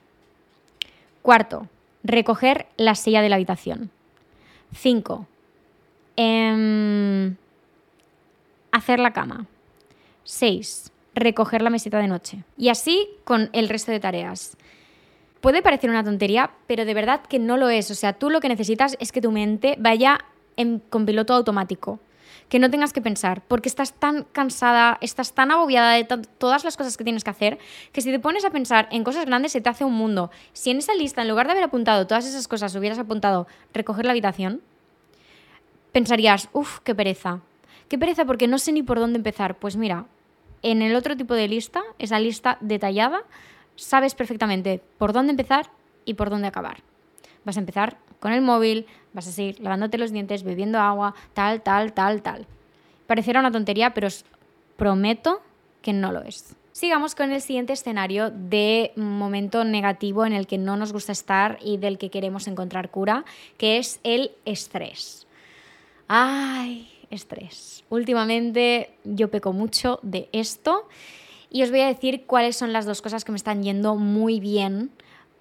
Cuarto, 1.22 1.68
recoger 2.04 2.68
la 2.78 2.96
silla 2.96 3.22
de 3.22 3.30
la 3.30 3.36
habitación. 3.36 3.90
Cinco, 4.74 5.28
em, 6.16 7.36
hacer 8.72 9.00
la 9.00 9.14
cama. 9.14 9.46
Seis, 10.24 10.92
recoger 11.16 11.62
la 11.62 11.70
mesita 11.70 12.00
de 12.00 12.08
noche. 12.08 12.44
Y 12.58 12.70
así 12.70 13.10
con 13.24 13.50
el 13.54 13.70
resto 13.70 13.92
de 13.92 14.00
tareas. 14.00 14.58
Puede 15.42 15.62
parecer 15.62 15.90
una 15.90 16.04
tontería, 16.04 16.52
pero 16.68 16.86
de 16.86 16.94
verdad 16.94 17.22
que 17.24 17.40
no 17.40 17.58
lo 17.58 17.70
es. 17.70 17.90
O 17.90 17.96
sea, 17.96 18.14
tú 18.14 18.30
lo 18.30 18.40
que 18.40 18.50
necesitas 18.50 18.96
es 19.00 19.12
que 19.12 19.22
tu 19.22 19.32
mente 19.32 19.76
vaya 19.80 20.20
con 20.90 21.06
piloto 21.06 21.34
automático. 21.34 22.00
Que 22.52 22.60
no 22.60 22.70
tengas 22.70 22.92
que 22.92 23.00
pensar, 23.00 23.42
porque 23.48 23.70
estás 23.70 23.94
tan 23.94 24.26
cansada, 24.34 24.98
estás 25.00 25.32
tan 25.32 25.52
agobiada 25.52 25.94
de 25.94 26.04
todas 26.04 26.66
las 26.66 26.76
cosas 26.76 26.98
que 26.98 27.06
tienes 27.06 27.24
que 27.24 27.30
hacer, 27.30 27.60
que 27.94 28.02
si 28.02 28.12
te 28.12 28.20
pones 28.20 28.44
a 28.44 28.50
pensar 28.50 28.90
en 28.92 29.06
cosas 29.06 29.26
grandes 29.26 29.54
se 29.54 29.62
te 29.62 29.70
hace 29.70 29.86
un 29.86 29.94
mundo. 29.94 30.32
Si 30.52 30.70
en 30.70 30.80
esa 30.80 30.94
lista, 30.94 31.22
en 31.22 31.30
lugar 31.30 31.46
de 31.46 31.54
haber 31.54 31.64
apuntado 31.64 32.06
todas 32.08 32.28
esas 32.28 32.50
cosas, 32.50 32.76
hubieras 32.76 33.00
apuntado 33.00 33.48
recoger 33.74 34.04
la 34.04 34.12
habitación, 34.12 34.62
pensarías, 35.94 36.50
uff, 36.52 36.80
qué 36.84 36.94
pereza. 36.94 37.40
Qué 37.88 37.98
pereza 37.98 38.26
porque 38.26 38.50
no 38.50 38.58
sé 38.58 38.74
ni 38.74 38.84
por 38.84 39.00
dónde 39.00 39.18
empezar. 39.18 39.56
Pues 39.56 39.78
mira, 39.78 40.08
en 40.62 40.82
el 40.82 40.96
otro 40.96 41.16
tipo 41.16 41.34
de 41.34 41.48
lista, 41.48 41.82
esa 42.00 42.20
lista 42.20 42.58
detallada, 42.60 43.24
sabes 43.78 44.14
perfectamente 44.14 44.82
por 44.98 45.14
dónde 45.14 45.32
empezar 45.32 45.70
y 46.04 46.16
por 46.16 46.30
dónde 46.30 46.48
acabar. 46.48 46.84
Vas 47.44 47.58
a 47.58 47.60
empezar 47.60 47.98
con 48.20 48.34
el 48.34 48.42
móvil, 48.42 48.86
vas 49.14 49.28
a 49.28 49.32
seguir 49.32 49.60
lavándote 49.60 49.98
los 49.98 50.12
dientes, 50.12 50.44
bebiendo 50.44 50.80
agua, 50.80 51.16
tal, 51.34 51.62
tal, 51.62 51.94
tal, 51.94 52.22
tal. 52.22 52.46
Parecerá 53.08 53.40
una 53.40 53.52
tontería, 53.52 53.94
pero 53.94 54.08
os 54.08 54.26
prometo 54.78 55.42
que 55.82 55.94
no 55.94 56.12
lo 56.12 56.22
es. 56.22 56.56
Sigamos 56.72 57.16
con 57.16 57.32
el 57.32 57.42
siguiente 57.42 57.74
escenario 57.74 58.32
de 58.32 58.94
momento 58.96 59.66
negativo 59.66 60.26
en 60.26 60.34
el 60.34 60.48
que 60.48 60.58
no 60.58 60.78
nos 60.78 60.94
gusta 60.94 61.12
estar 61.12 61.58
y 61.62 61.78
del 61.78 61.98
que 61.98 62.10
queremos 62.10 62.48
encontrar 62.48 62.90
cura, 62.90 63.26
que 63.58 63.78
es 63.78 64.00
el 64.04 64.32
estrés. 64.46 65.28
Ay, 66.08 66.90
estrés. 67.10 67.84
Últimamente 67.90 68.96
yo 69.04 69.30
peco 69.30 69.52
mucho 69.52 70.00
de 70.02 70.30
esto 70.32 70.88
y 71.50 71.64
os 71.64 71.72
voy 71.72 71.82
a 71.82 71.88
decir 71.88 72.26
cuáles 72.26 72.56
son 72.56 72.72
las 72.72 72.86
dos 72.86 73.02
cosas 73.02 73.26
que 73.26 73.32
me 73.34 73.38
están 73.38 73.64
yendo 73.64 73.96
muy 73.96 74.40
bien 74.40 74.92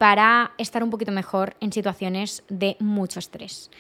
para 0.01 0.53
estar 0.57 0.83
un 0.83 0.89
poquito 0.89 1.13
mejor 1.13 1.57
en 1.61 1.75
situaciones 1.75 2.43
de 2.49 2.79
mucho 2.79 3.19
estrés. 3.19 3.71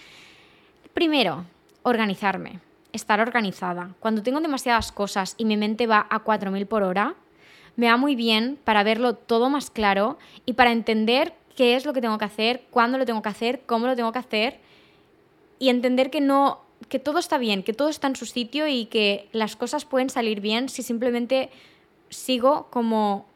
Primero, 0.92 1.46
organizarme, 1.82 2.60
estar 2.92 3.20
organizada. 3.20 3.94
Cuando 4.00 4.22
tengo 4.22 4.38
demasiadas 4.38 4.92
cosas 4.92 5.34
y 5.38 5.46
mi 5.46 5.56
mente 5.56 5.86
va 5.86 6.06
a 6.10 6.22
4.000 6.22 6.66
por 6.66 6.82
hora, 6.82 7.14
me 7.76 7.86
va 7.86 7.96
muy 7.96 8.16
bien 8.16 8.58
para 8.64 8.82
verlo 8.82 9.14
todo 9.14 9.48
más 9.48 9.70
claro 9.70 10.18
y 10.44 10.52
para 10.52 10.72
entender 10.72 11.32
qué 11.56 11.74
es 11.74 11.86
lo 11.86 11.94
que 11.94 12.02
tengo 12.02 12.18
que 12.18 12.26
hacer, 12.26 12.64
cuándo 12.70 12.98
lo 12.98 13.06
tengo 13.06 13.22
que 13.22 13.30
hacer, 13.30 13.62
cómo 13.64 13.86
lo 13.86 13.96
tengo 13.96 14.12
que 14.12 14.18
hacer 14.18 14.60
y 15.58 15.70
entender 15.70 16.10
que 16.10 16.20
no 16.20 16.60
que 16.90 16.98
todo 16.98 17.18
está 17.18 17.38
bien, 17.38 17.62
que 17.62 17.72
todo 17.72 17.88
está 17.88 18.08
en 18.08 18.16
su 18.16 18.26
sitio 18.26 18.68
y 18.68 18.84
que 18.84 19.30
las 19.32 19.56
cosas 19.56 19.86
pueden 19.86 20.10
salir 20.10 20.42
bien 20.42 20.68
si 20.68 20.82
simplemente 20.82 21.48
sigo 22.10 22.66
como 22.68 23.29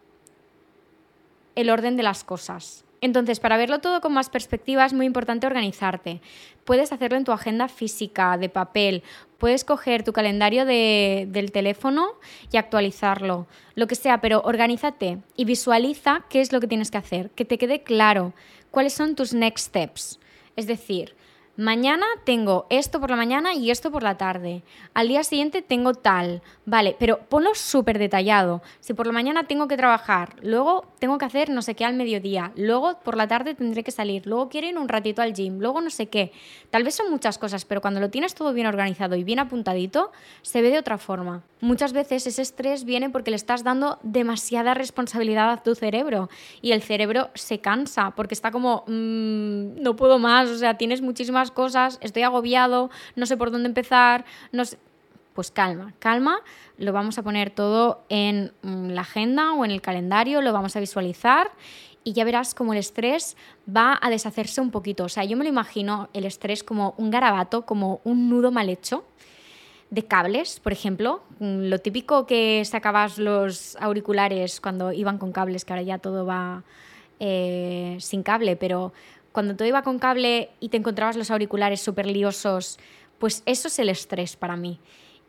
el 1.55 1.71
orden 1.71 1.97
de 1.97 2.03
las 2.03 2.25
cosas. 2.25 2.85
Entonces, 3.01 3.39
para 3.39 3.59
verlo 3.59 3.81
todo 3.81 4.01
con 4.01 4.15
más 4.15 4.31
perspectiva 4.31 4.87
es 4.87 4.95
muy 4.95 5.05
importante 5.05 5.47
organizarte. 5.47 6.23
Puedes 6.65 6.91
hacerlo 6.91 7.19
en 7.19 7.25
tu 7.25 7.33
agenda 7.33 7.69
física, 7.69 8.39
de 8.39 8.49
papel, 8.49 9.03
puedes 9.37 9.63
coger 9.63 10.05
tu 10.05 10.15
calendario 10.15 10.65
del 10.65 11.53
teléfono 11.53 12.09
y 12.51 12.57
actualizarlo, 12.57 13.47
lo 13.75 13.87
que 13.87 13.95
sea, 13.95 14.23
pero 14.23 14.41
organízate 14.43 15.19
y 15.37 15.45
visualiza 15.45 16.25
qué 16.31 16.41
es 16.41 16.51
lo 16.51 16.61
que 16.61 16.67
tienes 16.67 16.91
que 16.91 16.97
hacer, 16.97 17.29
que 17.33 17.45
te 17.45 17.59
quede 17.59 17.83
claro 17.83 18.33
cuáles 18.71 18.95
son 18.95 19.17
tus 19.17 19.35
next 19.35 19.67
steps. 19.67 20.19
Es 20.57 20.67
decir, 20.67 21.15
Mañana 21.57 22.07
tengo 22.25 22.67
esto 22.69 23.01
por 23.01 23.11
la 23.11 23.17
mañana 23.17 23.55
y 23.55 23.71
esto 23.71 23.93
por 23.93 24.03
la 24.03 24.17
tarde. 24.17 24.65
Al 24.93 25.07
día 25.07 25.23
siguiente 25.23 25.63
tengo 25.63 25.95
tal. 25.95 26.43
Vale, 26.67 26.97
pero 26.99 27.21
ponlo 27.29 27.55
súper 27.55 28.01
detallado. 28.01 28.61
Si 28.81 28.93
por 28.93 29.07
la 29.07 29.13
mañana 29.13 29.45
tengo 29.45 29.69
que 29.69 29.77
trabajar, 29.77 30.35
luego 30.43 30.85
tengo 30.99 31.17
que 31.17 31.27
hacer 31.27 31.51
no 31.51 31.63
sé 31.63 31.77
qué 31.77 31.85
al 31.85 31.95
mediodía, 31.95 32.51
luego 32.57 32.99
por 33.05 33.17
la 33.17 33.29
tarde 33.29 33.55
tendré 33.55 33.85
que 33.85 33.93
salir, 33.93 34.27
luego 34.27 34.49
quiero 34.49 34.67
ir 34.67 34.77
un 34.77 34.89
ratito 34.89 35.23
al 35.23 35.33
gym, 35.33 35.61
luego 35.61 35.81
no 35.81 35.91
sé 35.91 36.09
qué. 36.09 36.33
Tal 36.71 36.83
vez 36.83 36.97
son 36.97 37.09
muchas 37.09 37.39
cosas, 37.39 37.65
pero 37.65 37.81
cuando 37.81 38.01
lo 38.01 38.11
tienes 38.11 38.35
todo 38.35 38.53
bien 38.53 38.67
organizado 38.67 39.15
y 39.15 39.23
bien 39.23 39.39
apuntadito, 39.39 40.11
se 40.43 40.61
ve 40.61 40.71
de 40.71 40.79
otra 40.79 40.99
forma. 40.99 41.45
Muchas 41.61 41.93
veces 41.93 42.27
ese 42.27 42.43
estrés 42.43 42.85
viene 42.85 43.11
porque 43.11 43.31
le 43.31 43.37
estás 43.37 43.63
dando 43.63 43.99
demasiada 44.03 44.75
responsabilidad 44.75 45.51
a 45.51 45.63
tu 45.63 45.75
cerebro 45.75 46.29
y 46.61 46.73
el 46.73 46.83
cerebro 46.83 47.31
se 47.35 47.61
cansa 47.61 48.11
porque 48.17 48.35
está 48.35 48.51
como, 48.51 48.85
mmm, 48.87 49.81
no 49.81 49.95
puedo 49.95 50.19
más, 50.19 50.49
o 50.51 50.59
sea, 50.59 50.77
tienes 50.77 51.01
muchísimas 51.01 51.44
cosas, 51.51 51.99
estoy 52.01 52.23
agobiado, 52.23 52.91
no 53.17 53.27
sé 53.27 53.37
por 53.37 53.51
dónde 53.51 53.69
empezar, 53.69 54.25
no 54.53 54.65
sé... 54.65 54.79
Pues 55.35 55.51
calma, 55.51 55.95
calma, 55.99 56.39
lo 56.79 56.93
vamos 56.93 57.19
a 57.19 57.25
poner 57.25 57.51
todo 57.51 58.05
en 58.09 58.53
mm, 58.63 58.91
la 58.91 59.01
agenda 59.01 59.53
o 59.55 59.65
en 59.65 59.73
el 59.73 59.81
calendario, 59.81 60.41
lo 60.41 60.53
vamos 60.53 60.77
a 60.77 60.81
visualizar 60.81 61.51
y 62.05 62.13
ya 62.13 62.25
verás 62.25 62.55
como 62.55 62.73
el 62.73 62.79
estrés 62.79 63.37
va 63.69 63.99
a 64.01 64.11
deshacerse 64.11 64.61
un 64.61 64.71
poquito. 64.71 65.05
O 65.05 65.09
sea, 65.09 65.25
yo 65.25 65.37
me 65.37 65.43
lo 65.43 65.51
imagino 65.51 66.09
el 66.13 66.25
estrés 66.25 66.63
como 66.63 66.95
un 66.99 67.11
garabato, 67.11 67.63
como 67.67 68.01
un 68.05 68.29
nudo 68.29 68.53
mal 68.53 68.69
hecho 68.69 69.05
de 69.91 70.05
cables, 70.05 70.61
por 70.61 70.73
ejemplo. 70.73 71.23
Mm, 71.41 71.69
lo 71.69 71.79
típico 71.79 72.27
que 72.27 72.65
sacabas 72.65 73.19
los 73.19 73.77
auriculares 73.81 74.61
cuando 74.61 74.93
iban 74.93 75.19
con 75.19 75.33
cables, 75.33 75.65
que 75.65 75.73
ahora 75.73 75.83
ya 75.83 75.99
todo 75.99 76.27
va 76.27 76.63
eh, 77.21 77.97
sin 78.01 78.23
cable, 78.23 78.57
pero 78.57 78.93
cuando 79.35 79.57
todo 79.57 79.67
iba 79.67 79.83
con 79.83 79.99
cable 79.99 80.51
y 80.61 80.69
te 80.69 80.77
encontrabas 80.77 81.17
los 81.17 81.33
auriculares 81.33 81.81
súper 81.81 82.07
liosos, 82.07 82.79
pues 83.19 83.43
eso 83.47 83.67
es 83.67 83.81
el 83.81 83.89
estrés 83.89 84.37
para 84.37 84.55
mí. 84.55 84.79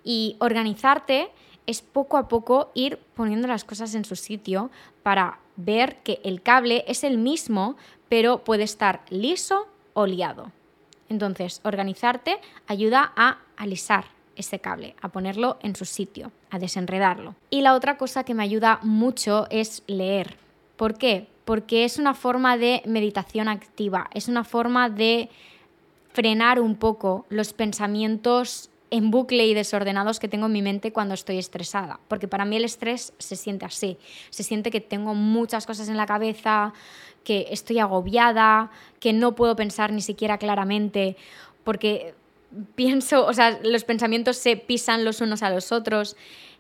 Y 0.04 0.36
organizarte 0.40 1.32
es 1.66 1.82
poco 1.82 2.18
a 2.18 2.28
poco 2.28 2.70
ir 2.76 3.00
poniendo 3.16 3.48
las 3.48 3.64
cosas 3.64 3.96
en 3.96 4.06
su 4.06 4.16
sitio 4.16 4.70
para 5.02 5.40
ver 5.56 6.04
que 6.04 6.22
el 6.24 6.44
cable 6.44 6.86
es 6.88 7.04
el 7.04 7.18
mismo, 7.18 7.78
pero 8.08 8.44
puede 8.44 8.62
estar 8.62 9.02
liso 9.10 9.68
o 9.96 10.06
liado. 10.06 10.52
Entonces, 11.10 11.60
organizarte 11.64 12.38
ayuda 12.68 13.12
a 13.16 13.40
alisar 13.58 14.06
ese 14.36 14.60
cable, 14.60 14.96
a 15.02 15.10
ponerlo 15.10 15.58
en 15.64 15.76
su 15.76 15.86
sitio, 15.86 16.32
a 16.52 16.60
desenredarlo. 16.60 17.34
Y 17.50 17.62
la 17.62 17.74
otra 17.74 17.98
cosa 17.98 18.24
que 18.24 18.36
me 18.36 18.44
ayuda 18.44 18.80
mucho 18.84 19.48
es 19.50 19.82
leer. 19.88 20.38
¿Por 20.76 20.96
qué? 20.96 21.28
Porque 21.46 21.86
es 21.86 21.98
una 21.98 22.14
forma 22.14 22.58
de 22.58 22.82
meditación 22.86 23.48
activa, 23.48 24.10
es 24.14 24.28
una 24.28 24.44
forma 24.44 24.90
de 24.90 25.30
frenar 26.12 26.60
un 26.60 26.76
poco 26.76 27.26
los 27.30 27.54
pensamientos 27.54 28.70
en 28.92 29.12
bucle 29.12 29.46
y 29.46 29.54
desordenados 29.54 30.20
que 30.20 30.28
tengo 30.28 30.46
en 30.46 30.54
mi 30.54 30.62
mente 30.62 30.94
cuando 30.94 31.14
estoy 31.14 31.38
estresada. 31.38 32.00
Porque 32.08 32.28
para 32.28 32.46
mí 32.46 32.56
el 32.56 32.64
estrés 32.64 33.14
se 33.18 33.36
siente 33.36 33.66
así. 33.66 33.98
Se 34.30 34.44
siente 34.44 34.72
que 34.72 34.82
tengo 34.82 35.14
muchas 35.14 35.66
cosas 35.66 35.90
en 35.90 35.98
la 35.98 36.06
cabeza, 36.06 36.74
que 37.24 37.48
estoy 37.52 37.80
agobiada, 37.80 38.72
que 39.00 39.12
no 39.12 39.36
puedo 39.36 39.56
pensar 39.56 39.92
ni 39.92 40.02
siquiera 40.02 40.38
claramente, 40.38 41.18
porque 41.64 42.14
pienso, 42.76 43.26
o 43.26 43.34
sea, 43.34 43.60
los 43.64 43.84
pensamientos 43.84 44.38
se 44.38 44.56
pisan 44.56 45.04
los 45.04 45.20
unos 45.20 45.44
a 45.44 45.50
los 45.50 45.72
otros. 45.72 46.16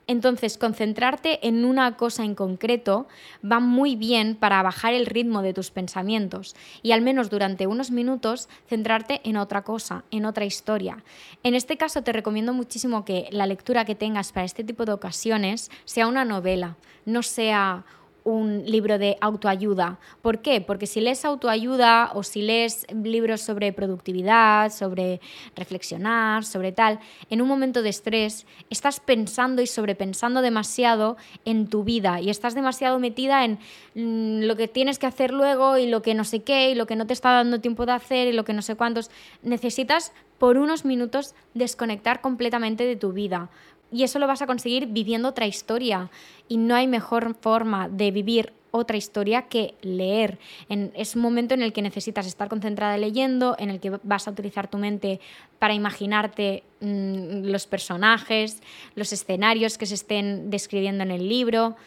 Entonces, 0.07 0.57
concentrarte 0.57 1.47
en 1.47 1.65
una 1.65 1.97
cosa 1.97 2.24
en 2.24 2.35
concreto 2.35 3.07
va 3.43 3.59
muy 3.59 3.95
bien 3.95 4.35
para 4.35 4.62
bajar 4.62 4.93
el 4.93 5.05
ritmo 5.05 5.41
de 5.41 5.53
tus 5.53 5.71
pensamientos 5.71 6.55
y 6.83 6.91
al 6.91 7.01
menos 7.01 7.29
durante 7.29 7.67
unos 7.67 7.91
minutos 7.91 8.47
centrarte 8.67 9.21
en 9.24 9.38
otra 9.38 9.63
cosa, 9.63 10.03
en 10.12 10.25
otra 10.25 10.45
historia. 10.45 11.03
En 11.43 11.55
este 11.55 11.77
caso 11.77 12.03
te 12.03 12.13
recomiendo 12.13 12.53
muchísimo 12.53 13.05
que 13.05 13.27
la 13.31 13.47
lectura 13.47 13.85
que 13.85 13.95
tengas 13.95 14.31
para 14.31 14.45
este 14.45 14.63
tipo 14.63 14.85
de 14.85 14.93
ocasiones 14.93 15.71
sea 15.85 16.07
una 16.07 16.25
novela, 16.25 16.75
no 17.05 17.24
sea 17.24 17.85
un 18.25 18.65
libro 18.65 18.98
de 18.98 19.17
autoayuda. 19.22 20.00
¿Por 20.22 20.41
qué? 20.41 20.60
Porque 20.60 20.88
si 20.88 21.00
lees 21.00 21.24
autoayuda 21.24 22.12
o 22.15 22.24
si 22.24 22.41
lees 22.41 22.86
libros 22.91 23.41
sobre 23.41 23.72
productividad, 23.72 24.72
sobre 24.72 25.22
reflexionar, 25.55 26.44
sobre 26.44 26.72
tal, 26.72 27.00
en 27.29 27.41
un 27.41 27.48
momento 27.48 27.84
de 27.84 27.89
estrés 27.89 28.48
estás 28.72 29.00
pensando 29.00 29.62
y 29.62 29.67
sobrepensando 29.67 30.41
demasiado 30.41 31.17
en 31.46 31.67
tu 31.67 31.84
vida 31.84 32.20
y 32.20 32.32
estás 32.32 32.55
demasiado 32.55 33.00
metida 33.00 33.46
en 33.46 33.60
mm, 33.94 34.48
lo 34.48 34.55
que 34.55 34.67
tienes 34.67 34.98
que 34.98 35.05
hacer 35.05 35.32
luego 35.32 35.77
y 35.77 35.86
lo 35.86 36.01
que 36.01 36.15
no 36.15 36.24
sé 36.24 36.41
qué 36.41 36.72
y 36.72 36.75
lo 36.75 36.88
que 36.88 36.96
no 36.96 37.05
te 37.05 37.13
está 37.13 37.29
dando 37.32 37.62
tiempo 37.62 37.86
de 37.86 37.91
hacer 37.91 38.27
y 38.27 38.34
lo 38.34 38.44
que 38.44 38.53
no 38.53 38.63
sé 38.63 38.75
cuántos. 38.75 39.12
Necesitas 39.44 40.12
por 40.39 40.58
unos 40.58 40.84
minutos 40.84 41.36
desconectar 41.53 42.22
completamente 42.22 42.86
de 42.86 42.96
tu 42.96 43.13
vida 43.13 43.50
y 43.96 44.04
eso 44.04 44.20
lo 44.20 44.28
vas 44.28 44.42
a 44.42 44.46
conseguir 44.46 44.88
viviendo 44.88 45.30
otra 45.30 45.48
historia. 45.48 46.10
Y 46.50 46.58
no 46.58 46.75
hay 46.75 46.86
mejor 46.86 47.34
forma 47.40 47.88
de 47.88 48.12
vivir 48.12 48.52
otra 48.72 48.98
historia 48.98 49.44
que 49.44 49.74
leer. 49.82 50.38
es 50.68 51.16
un 51.16 51.22
momento 51.22 51.54
en 51.54 51.62
el 51.62 51.72
que 51.72 51.82
necesitas 51.82 52.28
estar 52.28 52.50
concentrada 52.50 52.98
leyendo, 52.98 53.56
en 53.58 53.70
el 53.70 53.80
que 53.80 53.98
vas 54.04 54.28
a 54.28 54.32
utilizar 54.32 54.70
tu 54.70 54.78
mente 54.78 55.22
para 55.60 55.74
imaginarte 55.74 56.64
mm, 56.82 57.46
los 57.46 57.68
personajes, 57.68 58.62
los 58.96 59.14
escenarios 59.14 59.78
que 59.78 59.86
se 59.86 59.96
estén 59.96 60.50
describiendo 60.50 61.06
en 61.06 61.12
el 61.12 61.30
libro. 61.30 61.78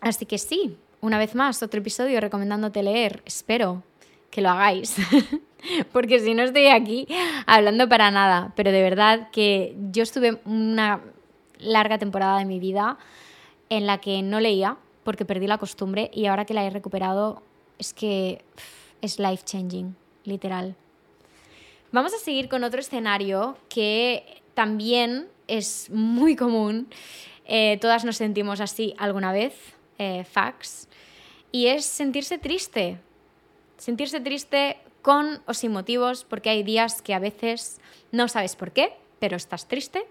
Así 0.00 0.26
que 0.26 0.38
sí, 0.38 0.76
una 1.00 1.18
vez 1.18 1.34
más, 1.34 1.60
otro 1.64 1.80
episodio 1.80 2.20
recomendándote 2.20 2.84
leer. 2.84 3.20
Espero 3.26 3.82
que 4.30 4.40
lo 4.40 4.50
hagáis. 4.50 4.96
porque 5.92 6.20
si 6.20 6.34
no 6.34 6.42
estoy 6.42 6.68
aquí 6.68 7.06
hablando 7.46 7.88
para 7.88 8.10
nada. 8.10 8.52
Pero 8.56 8.72
de 8.72 8.82
verdad 8.82 9.30
que 9.30 9.76
yo 9.90 10.02
estuve 10.02 10.40
una 10.44 11.00
larga 11.58 11.98
temporada 11.98 12.38
de 12.38 12.44
mi 12.44 12.58
vida 12.58 12.98
en 13.68 13.86
la 13.86 13.98
que 13.98 14.22
no 14.22 14.40
leía 14.40 14.76
porque 15.04 15.24
perdí 15.24 15.46
la 15.46 15.58
costumbre 15.58 16.10
y 16.12 16.26
ahora 16.26 16.44
que 16.44 16.54
la 16.54 16.64
he 16.64 16.70
recuperado 16.70 17.42
es 17.78 17.92
que 17.92 18.42
es 19.00 19.18
life 19.18 19.44
changing, 19.44 19.96
literal. 20.24 20.76
Vamos 21.92 22.14
a 22.14 22.18
seguir 22.18 22.48
con 22.48 22.62
otro 22.64 22.80
escenario 22.80 23.56
que 23.68 24.42
también 24.54 25.28
es 25.48 25.90
muy 25.90 26.36
común. 26.36 26.88
Eh, 27.46 27.78
todas 27.80 28.04
nos 28.04 28.16
sentimos 28.16 28.60
así 28.60 28.94
alguna 28.98 29.32
vez, 29.32 29.54
eh, 29.98 30.24
facts. 30.24 30.88
Y 31.50 31.66
es 31.66 31.84
sentirse 31.84 32.38
triste. 32.38 33.00
Sentirse 33.80 34.20
triste 34.20 34.76
con 35.00 35.40
o 35.46 35.54
sin 35.54 35.72
motivos, 35.72 36.24
porque 36.28 36.50
hay 36.50 36.62
días 36.62 37.00
que 37.00 37.14
a 37.14 37.18
veces 37.18 37.80
no 38.12 38.28
sabes 38.28 38.54
por 38.54 38.72
qué, 38.72 38.92
pero 39.20 39.38
estás 39.38 39.68
triste. 39.68 40.06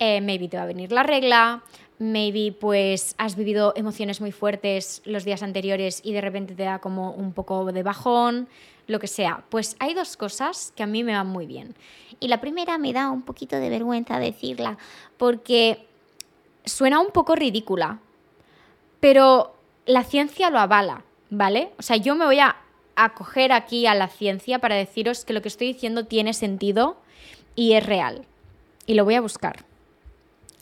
Eh, 0.00 0.20
maybe 0.20 0.48
te 0.48 0.56
va 0.56 0.64
a 0.64 0.66
venir 0.66 0.90
la 0.90 1.04
regla, 1.04 1.62
maybe 2.00 2.50
pues 2.50 3.14
has 3.16 3.36
vivido 3.36 3.72
emociones 3.76 4.20
muy 4.20 4.32
fuertes 4.32 5.02
los 5.04 5.24
días 5.24 5.44
anteriores 5.44 6.00
y 6.02 6.14
de 6.14 6.20
repente 6.20 6.56
te 6.56 6.64
da 6.64 6.80
como 6.80 7.12
un 7.12 7.32
poco 7.32 7.70
de 7.70 7.84
bajón, 7.84 8.48
lo 8.88 8.98
que 8.98 9.06
sea. 9.06 9.44
Pues 9.50 9.76
hay 9.78 9.94
dos 9.94 10.16
cosas 10.16 10.72
que 10.74 10.82
a 10.82 10.88
mí 10.88 11.04
me 11.04 11.12
van 11.12 11.28
muy 11.28 11.46
bien. 11.46 11.76
Y 12.18 12.26
la 12.26 12.40
primera 12.40 12.76
me 12.76 12.92
da 12.92 13.12
un 13.12 13.22
poquito 13.22 13.54
de 13.54 13.70
vergüenza 13.70 14.18
decirla, 14.18 14.78
porque 15.16 15.86
suena 16.64 16.98
un 16.98 17.12
poco 17.12 17.36
ridícula, 17.36 18.00
pero 18.98 19.54
la 19.84 20.02
ciencia 20.02 20.50
lo 20.50 20.58
avala, 20.58 21.04
¿vale? 21.30 21.70
O 21.78 21.82
sea, 21.82 21.98
yo 21.98 22.16
me 22.16 22.24
voy 22.24 22.40
a 22.40 22.56
acoger 22.96 23.52
aquí 23.52 23.86
a 23.86 23.94
la 23.94 24.08
ciencia 24.08 24.58
para 24.58 24.74
deciros 24.74 25.24
que 25.24 25.32
lo 25.32 25.42
que 25.42 25.48
estoy 25.48 25.68
diciendo 25.68 26.06
tiene 26.06 26.34
sentido 26.34 26.96
y 27.54 27.74
es 27.74 27.86
real. 27.86 28.26
Y 28.86 28.94
lo 28.94 29.04
voy 29.04 29.14
a 29.14 29.20
buscar. 29.20 29.64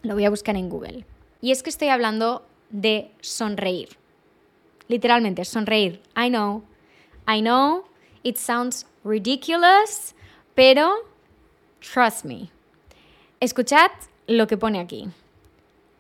Lo 0.03 0.15
voy 0.15 0.25
a 0.25 0.31
buscar 0.31 0.57
en 0.57 0.69
Google. 0.69 1.07
Y 1.41 1.53
es 1.53 1.63
que 1.63 1.71
estoy 1.71 1.89
hablando 1.89 2.45
de 2.71 3.11
sonreír. 3.21 3.91
Literalmente, 4.89 5.45
sonreír. 5.45 6.03
I 6.17 6.29
know. 6.29 6.63
I 7.27 7.41
know. 7.41 7.85
It 8.23 8.37
sounds 8.37 8.87
ridiculous, 9.05 10.15
pero 10.55 10.93
trust 11.81 12.25
me. 12.25 12.51
Escuchad 13.41 13.91
lo 14.27 14.47
que 14.47 14.57
pone 14.57 14.81
aquí. 14.81 15.09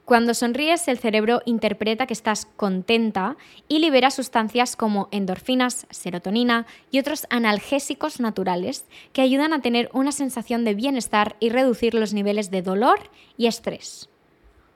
Cuando 0.04 0.34
sonríes, 0.34 0.86
el 0.88 0.98
cerebro 0.98 1.40
interpreta 1.46 2.06
que 2.06 2.12
estás 2.12 2.46
contenta 2.56 3.36
y 3.68 3.78
libera 3.78 4.10
sustancias 4.10 4.76
como 4.76 5.08
endorfinas, 5.12 5.86
serotonina 5.88 6.66
y 6.90 6.98
otros 6.98 7.26
analgésicos 7.30 8.20
naturales 8.20 8.84
que 9.14 9.22
ayudan 9.22 9.54
a 9.54 9.62
tener 9.62 9.88
una 9.94 10.12
sensación 10.12 10.64
de 10.64 10.74
bienestar 10.74 11.36
y 11.40 11.48
reducir 11.48 11.94
los 11.94 12.12
niveles 12.12 12.50
de 12.50 12.60
dolor 12.60 12.98
y 13.38 13.46
estrés. 13.46 14.10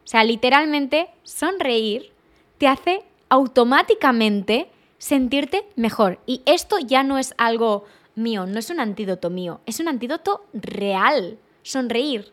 O 0.04 0.08
sea, 0.08 0.24
literalmente, 0.24 1.10
sonreír 1.24 2.10
te 2.56 2.66
hace 2.66 3.02
automáticamente 3.28 4.70
sentirte 4.96 5.66
mejor. 5.76 6.20
Y 6.24 6.40
esto 6.46 6.78
ya 6.78 7.02
no 7.02 7.18
es 7.18 7.34
algo 7.36 7.84
mío, 8.14 8.46
no 8.46 8.58
es 8.58 8.70
un 8.70 8.80
antídoto 8.80 9.28
mío, 9.28 9.60
es 9.66 9.78
un 9.78 9.88
antídoto 9.88 10.46
real. 10.54 11.38
Sonreír. 11.62 12.32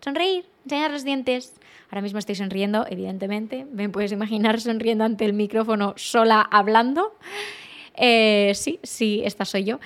Sonreír, 0.00 0.46
enseñar 0.64 0.92
los 0.92 1.04
dientes, 1.04 1.54
Ahora 1.92 2.00
mismo 2.00 2.18
estoy 2.18 2.36
sonriendo, 2.36 2.86
evidentemente. 2.88 3.66
Me 3.66 3.86
puedes 3.90 4.12
imaginar 4.12 4.58
sonriendo 4.62 5.04
ante 5.04 5.26
el 5.26 5.34
micrófono 5.34 5.92
sola 5.98 6.40
hablando. 6.40 7.14
Eh, 7.94 8.52
sí, 8.54 8.80
sí, 8.82 9.20
esta 9.26 9.44
soy 9.44 9.64
yo. 9.64 9.78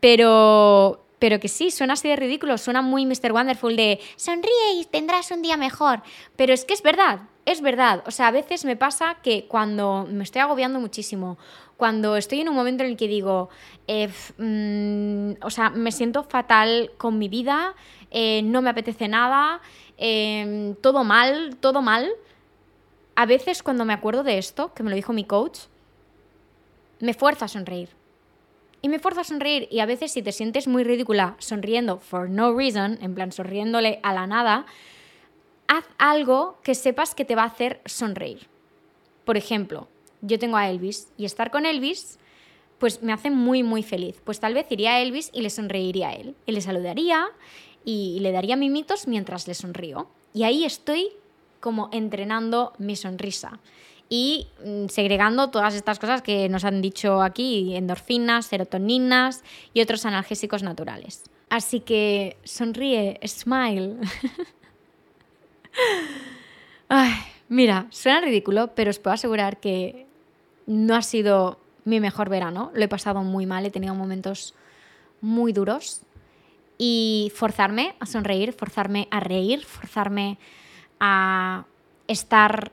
Pero, 0.00 1.04
pero 1.20 1.38
que 1.38 1.46
sí, 1.46 1.70
suena 1.70 1.92
así 1.92 2.08
de 2.08 2.16
ridículo, 2.16 2.58
suena 2.58 2.82
muy 2.82 3.06
Mr. 3.06 3.30
Wonderful 3.30 3.76
de 3.76 4.00
sonríe 4.16 4.80
y 4.80 4.86
tendrás 4.86 5.30
un 5.30 5.40
día 5.40 5.56
mejor. 5.56 6.02
Pero 6.34 6.52
es 6.52 6.64
que 6.64 6.74
es 6.74 6.82
verdad, 6.82 7.28
es 7.46 7.60
verdad. 7.60 8.02
O 8.06 8.10
sea, 8.10 8.26
a 8.26 8.32
veces 8.32 8.64
me 8.64 8.74
pasa 8.74 9.18
que 9.22 9.44
cuando 9.46 10.04
me 10.10 10.24
estoy 10.24 10.42
agobiando 10.42 10.80
muchísimo, 10.80 11.38
cuando 11.76 12.16
estoy 12.16 12.40
en 12.40 12.48
un 12.48 12.56
momento 12.56 12.82
en 12.82 12.90
el 12.90 12.96
que 12.96 13.06
digo, 13.06 13.50
eh, 13.86 14.08
mm, 14.36 15.44
o 15.44 15.50
sea, 15.50 15.70
me 15.70 15.92
siento 15.92 16.24
fatal 16.24 16.90
con 16.96 17.18
mi 17.18 17.28
vida, 17.28 17.76
eh, 18.10 18.42
no 18.42 18.62
me 18.62 18.70
apetece 18.70 19.06
nada, 19.06 19.60
Em, 19.96 20.74
todo 20.76 21.04
mal, 21.04 21.56
todo 21.60 21.82
mal. 21.82 22.10
A 23.14 23.26
veces 23.26 23.62
cuando 23.62 23.84
me 23.84 23.92
acuerdo 23.92 24.22
de 24.22 24.38
esto, 24.38 24.72
que 24.74 24.82
me 24.82 24.90
lo 24.90 24.96
dijo 24.96 25.12
mi 25.12 25.24
coach, 25.24 25.60
me 27.00 27.14
fuerza 27.14 27.46
a 27.46 27.48
sonreír. 27.48 27.90
Y 28.80 28.88
me 28.88 28.98
fuerza 28.98 29.20
a 29.20 29.24
sonreír. 29.24 29.68
Y 29.70 29.80
a 29.80 29.86
veces 29.86 30.12
si 30.12 30.22
te 30.22 30.32
sientes 30.32 30.66
muy 30.66 30.84
ridícula 30.84 31.36
sonriendo 31.38 31.98
for 31.98 32.28
no 32.28 32.54
reason, 32.56 32.98
en 33.00 33.14
plan 33.14 33.32
sonriéndole 33.32 34.00
a 34.02 34.12
la 34.12 34.26
nada, 34.26 34.66
haz 35.68 35.84
algo 35.98 36.58
que 36.62 36.74
sepas 36.74 37.14
que 37.14 37.24
te 37.24 37.34
va 37.34 37.42
a 37.42 37.46
hacer 37.46 37.80
sonreír. 37.84 38.48
Por 39.24 39.36
ejemplo, 39.36 39.88
yo 40.20 40.38
tengo 40.38 40.56
a 40.56 40.68
Elvis 40.68 41.08
y 41.16 41.24
estar 41.24 41.50
con 41.50 41.66
Elvis 41.66 42.18
pues 42.82 43.00
me 43.00 43.12
hace 43.12 43.30
muy 43.30 43.62
muy 43.62 43.84
feliz. 43.84 44.20
Pues 44.24 44.40
tal 44.40 44.54
vez 44.54 44.66
iría 44.70 44.94
a 44.94 45.00
Elvis 45.00 45.30
y 45.32 45.42
le 45.42 45.50
sonreiría 45.50 46.08
a 46.08 46.14
él. 46.14 46.34
Y 46.46 46.50
le 46.50 46.60
saludaría 46.60 47.28
y 47.84 48.18
le 48.20 48.32
daría 48.32 48.56
mimitos 48.56 49.06
mientras 49.06 49.46
le 49.46 49.54
sonrío. 49.54 50.08
Y 50.34 50.44
ahí 50.44 50.64
estoy 50.64 51.08
como 51.60 51.88
entrenando 51.92 52.72
mi 52.78 52.96
sonrisa. 52.96 53.60
y 54.14 54.48
mm, 54.62 54.88
segregando 54.88 55.48
todas 55.48 55.74
estas 55.74 55.98
cosas 55.98 56.20
que 56.20 56.46
nos 56.50 56.64
han 56.64 56.82
dicho 56.82 57.22
aquí, 57.22 57.74
endorfinas, 57.74 58.44
serotoninas 58.44 59.42
y 59.72 59.80
otros 59.80 60.04
analgésicos 60.04 60.62
naturales. 60.62 61.22
Así 61.48 61.80
que 61.80 62.36
sonríe, 62.44 63.18
smile. 63.26 63.96
mira, 67.48 67.86
suena 67.88 68.20
ridículo, 68.20 68.74
pero 68.74 68.90
os 68.90 68.98
puedo 68.98 69.14
asegurar 69.14 69.60
que 69.60 70.06
no 70.66 70.94
ha 70.94 71.02
sido 71.02 71.58
mi 71.84 72.00
mejor 72.00 72.28
verano. 72.28 72.70
Lo 72.74 72.84
he 72.84 72.88
pasado 72.88 73.22
muy 73.22 73.46
mal, 73.46 73.64
he 73.64 73.70
tenido 73.70 73.94
momentos 73.94 74.54
muy 75.20 75.52
duros. 75.52 76.02
Y 76.84 77.30
forzarme 77.36 77.94
a 78.00 78.06
sonreír, 78.06 78.52
forzarme 78.52 79.06
a 79.12 79.20
reír, 79.20 79.64
forzarme 79.64 80.36
a 80.98 81.64
estar 82.08 82.72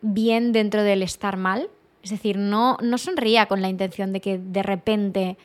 bien 0.00 0.52
dentro 0.52 0.82
del 0.82 1.02
estar 1.02 1.36
mal. 1.36 1.68
Es 2.02 2.08
decir, 2.08 2.38
no, 2.38 2.78
no 2.80 2.96
sonreía 2.96 3.44
con 3.44 3.60
la 3.60 3.68
intención 3.68 4.14
de 4.14 4.22
que 4.22 4.38
de 4.38 4.62
repente 4.62 5.36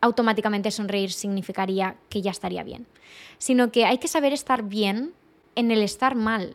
automáticamente 0.00 0.70
sonreír 0.70 1.12
significaría 1.12 1.96
que 2.08 2.22
ya 2.22 2.30
estaría 2.30 2.62
bien, 2.62 2.86
sino 3.36 3.70
que 3.70 3.84
hay 3.84 3.98
que 3.98 4.08
saber 4.08 4.32
estar 4.32 4.62
bien 4.62 5.12
en 5.56 5.70
el 5.70 5.82
estar 5.82 6.14
mal. 6.14 6.54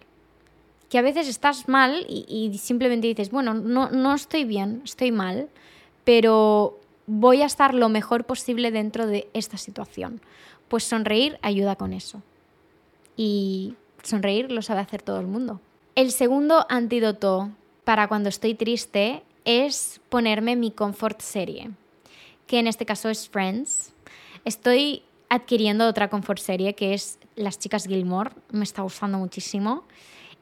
Que 0.89 0.97
a 0.97 1.03
veces 1.03 1.27
estás 1.27 1.67
mal 1.67 2.07
y, 2.09 2.25
y 2.27 2.57
simplemente 2.57 3.05
dices, 3.05 3.29
bueno, 3.29 3.53
no, 3.53 3.91
no 3.91 4.15
estoy 4.15 4.45
bien, 4.45 4.81
estoy 4.83 5.11
mal, 5.11 5.47
pero 6.05 6.79
voy 7.07 7.41
a 7.41 7.45
estar 7.45 7.73
lo 7.73 7.89
mejor 7.89 8.25
posible 8.25 8.71
dentro 8.71 9.07
de 9.07 9.29
esta 9.33 9.57
situación. 9.57 10.21
Pues 10.67 10.83
sonreír 10.83 11.37
ayuda 11.41 11.75
con 11.75 11.93
eso. 11.93 12.21
Y 13.15 13.75
sonreír 14.03 14.51
lo 14.51 14.61
sabe 14.61 14.81
hacer 14.81 15.01
todo 15.01 15.19
el 15.19 15.27
mundo. 15.27 15.61
El 15.95 16.11
segundo 16.11 16.65
antídoto 16.69 17.51
para 17.83 18.07
cuando 18.07 18.29
estoy 18.29 18.55
triste 18.55 19.23
es 19.45 20.01
ponerme 20.09 20.55
mi 20.55 20.71
comfort 20.71 21.21
serie, 21.21 21.71
que 22.47 22.59
en 22.59 22.67
este 22.67 22.85
caso 22.85 23.09
es 23.09 23.29
Friends. 23.29 23.93
Estoy 24.43 25.03
adquiriendo 25.29 25.87
otra 25.87 26.09
comfort 26.09 26.39
serie 26.39 26.73
que 26.73 26.93
es 26.93 27.19
Las 27.35 27.59
chicas 27.59 27.87
Gilmore, 27.87 28.31
me 28.51 28.63
está 28.63 28.81
gustando 28.81 29.17
muchísimo 29.17 29.83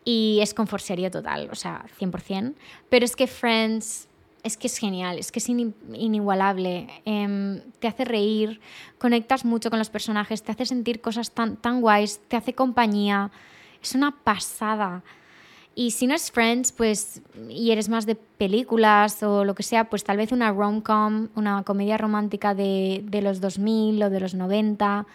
y 0.06 0.39
es 0.41 0.54
comfort 0.54 0.84
serie 0.84 1.10
total, 1.10 1.49
o 1.52 1.56
sea, 1.56 1.86
100%, 1.99 2.56
pero 2.89 3.06
es 3.06 3.15
que 3.15 3.28
Friends 3.28 4.08
es 4.43 4.58
que 4.58 4.67
es 4.67 4.77
genial, 4.77 5.17
es 5.17 5.32
que 5.32 5.39
es 5.39 5.49
inigualable, 5.49 6.88
em, 7.06 7.62
te 7.79 7.88
hace 7.88 8.03
reír, 8.03 8.60
conectas 8.97 9.45
mucho 9.45 9.69
con 9.69 9.79
los 9.79 9.89
personajes, 9.89 10.43
te 10.43 10.51
hace 10.51 10.65
sentir 10.65 10.99
cosas 10.99 11.32
tan, 11.32 11.56
tan 11.56 11.79
guays, 11.79 12.19
te 12.27 12.36
hace 12.36 12.53
compañía, 12.53 13.32
es 13.82 13.95
una 13.95 14.12
pasada. 14.12 15.01
Y 15.75 15.91
si 15.91 16.06
no 16.06 16.13
es 16.13 16.29
Friends, 16.29 16.71
pues, 16.71 17.21
y 17.49 17.71
eres 17.71 17.89
más 17.89 18.06
de 18.06 18.15
películas 18.15 19.23
o 19.23 19.43
lo 19.43 19.56
que 19.56 19.63
sea, 19.63 19.89
pues 19.89 20.03
tal 20.03 20.17
vez 20.17 20.32
una 20.32 20.51
rom-com, 20.51 21.29
una 21.36 21.63
comedia 21.63 21.97
romántica 21.97 22.53
de, 22.53 23.03
de, 23.06 23.21
los 23.21 23.41
2000 23.41 24.03
o 24.03 24.10
de 24.10 24.19
los 24.19 24.36
90. 24.36 25.08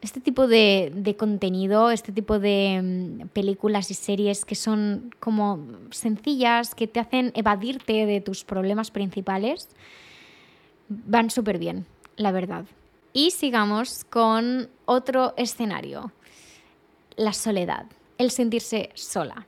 Este 0.00 0.20
tipo 0.20 0.46
de, 0.46 0.92
de 0.94 1.16
contenido, 1.16 1.90
este 1.90 2.12
tipo 2.12 2.38
de 2.38 2.80
mm, 2.82 3.28
películas 3.28 3.90
y 3.90 3.94
series 3.94 4.44
que 4.44 4.54
son 4.54 5.12
como 5.18 5.66
sencillas, 5.90 6.74
que 6.74 6.86
te 6.86 7.00
hacen 7.00 7.32
evadirte 7.34 8.06
de 8.06 8.20
tus 8.20 8.44
problemas 8.44 8.90
principales, 8.90 9.68
van 10.88 11.30
súper 11.30 11.58
bien, 11.58 11.86
la 12.16 12.30
verdad. 12.32 12.64
Y 13.12 13.32
sigamos 13.32 14.04
con 14.04 14.68
otro 14.84 15.34
escenario, 15.36 16.12
la 17.16 17.32
soledad, 17.32 17.86
el 18.18 18.30
sentirse 18.30 18.90
sola. 18.94 19.46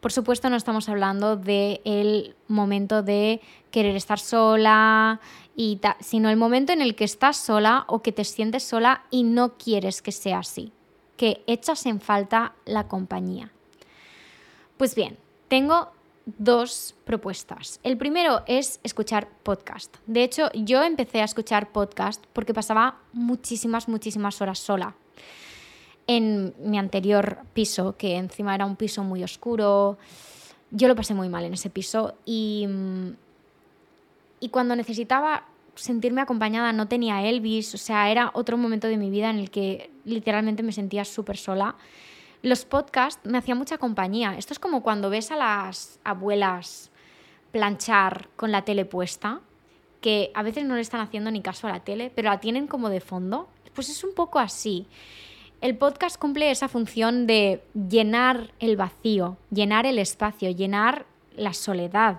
Por 0.00 0.12
supuesto, 0.12 0.50
no 0.50 0.56
estamos 0.56 0.88
hablando 0.88 1.36
del 1.36 2.34
momento 2.48 3.02
de 3.02 3.40
querer 3.70 3.94
estar 3.96 4.18
sola, 4.18 5.20
y 5.56 5.80
sino 6.00 6.30
el 6.30 6.36
momento 6.36 6.72
en 6.72 6.80
el 6.80 6.94
que 6.94 7.04
estás 7.04 7.36
sola 7.36 7.84
o 7.88 8.02
que 8.02 8.12
te 8.12 8.24
sientes 8.24 8.62
sola 8.62 9.04
y 9.10 9.22
no 9.22 9.58
quieres 9.58 10.02
que 10.02 10.12
sea 10.12 10.38
así, 10.38 10.72
que 11.16 11.42
echas 11.46 11.86
en 11.86 12.00
falta 12.00 12.54
la 12.64 12.88
compañía. 12.88 13.50
Pues 14.76 14.94
bien, 14.94 15.18
tengo 15.48 15.92
dos 16.24 16.94
propuestas. 17.04 17.80
El 17.82 17.98
primero 17.98 18.42
es 18.46 18.80
escuchar 18.82 19.28
podcast. 19.42 19.96
De 20.06 20.22
hecho, 20.22 20.50
yo 20.54 20.82
empecé 20.82 21.20
a 21.20 21.24
escuchar 21.24 21.72
podcast 21.72 22.24
porque 22.32 22.54
pasaba 22.54 22.96
muchísimas, 23.12 23.88
muchísimas 23.88 24.40
horas 24.40 24.58
sola 24.58 24.94
en 26.06 26.54
mi 26.58 26.78
anterior 26.78 27.38
piso, 27.52 27.96
que 27.96 28.16
encima 28.16 28.54
era 28.54 28.66
un 28.66 28.76
piso 28.76 29.04
muy 29.04 29.22
oscuro. 29.22 29.98
Yo 30.70 30.88
lo 30.88 30.96
pasé 30.96 31.14
muy 31.14 31.28
mal 31.28 31.44
en 31.44 31.54
ese 31.54 31.70
piso 31.70 32.14
y, 32.24 32.66
y 34.40 34.48
cuando 34.48 34.74
necesitaba 34.74 35.46
sentirme 35.74 36.20
acompañada 36.20 36.72
no 36.72 36.88
tenía 36.88 37.26
Elvis, 37.26 37.74
o 37.74 37.78
sea, 37.78 38.10
era 38.10 38.30
otro 38.34 38.56
momento 38.56 38.88
de 38.88 38.96
mi 38.96 39.10
vida 39.10 39.30
en 39.30 39.38
el 39.38 39.50
que 39.50 39.90
literalmente 40.04 40.62
me 40.62 40.72
sentía 40.72 41.04
súper 41.04 41.36
sola. 41.36 41.76
Los 42.42 42.64
podcasts 42.64 43.20
me 43.24 43.38
hacían 43.38 43.58
mucha 43.58 43.78
compañía. 43.78 44.36
Esto 44.36 44.52
es 44.52 44.58
como 44.58 44.82
cuando 44.82 45.10
ves 45.10 45.30
a 45.30 45.36
las 45.36 46.00
abuelas 46.04 46.90
planchar 47.52 48.28
con 48.34 48.50
la 48.50 48.64
tele 48.64 48.84
puesta, 48.84 49.40
que 50.00 50.32
a 50.34 50.42
veces 50.42 50.64
no 50.64 50.74
le 50.74 50.80
están 50.80 51.00
haciendo 51.00 51.30
ni 51.30 51.40
caso 51.40 51.68
a 51.68 51.70
la 51.70 51.80
tele, 51.80 52.10
pero 52.14 52.30
la 52.30 52.40
tienen 52.40 52.66
como 52.66 52.88
de 52.88 53.00
fondo. 53.00 53.48
Pues 53.74 53.88
es 53.88 54.02
un 54.02 54.14
poco 54.14 54.38
así. 54.38 54.86
El 55.62 55.76
podcast 55.76 56.18
cumple 56.18 56.50
esa 56.50 56.66
función 56.66 57.28
de 57.28 57.62
llenar 57.88 58.50
el 58.58 58.76
vacío, 58.76 59.36
llenar 59.52 59.86
el 59.86 60.00
espacio, 60.00 60.50
llenar 60.50 61.06
la 61.36 61.54
soledad. 61.54 62.18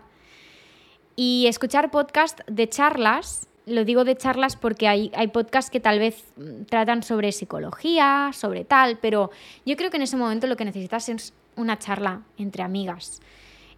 Y 1.17 1.45
escuchar 1.47 1.91
podcast 1.91 2.39
de 2.47 2.69
charlas, 2.69 3.47
lo 3.65 3.83
digo 3.83 4.05
de 4.05 4.15
charlas 4.15 4.55
porque 4.55 4.87
hay, 4.87 5.11
hay 5.13 5.27
podcasts 5.27 5.69
que 5.69 5.81
tal 5.81 5.99
vez 5.99 6.23
tratan 6.69 7.03
sobre 7.03 7.33
psicología, 7.33 8.31
sobre 8.31 8.63
tal, 8.63 8.97
pero 9.01 9.29
yo 9.65 9.75
creo 9.75 9.91
que 9.91 9.97
en 9.97 10.03
ese 10.03 10.15
momento 10.15 10.47
lo 10.47 10.55
que 10.55 10.63
necesitas 10.63 11.09
es 11.09 11.33
una 11.57 11.77
charla 11.77 12.21
entre 12.37 12.63
amigas. 12.63 13.21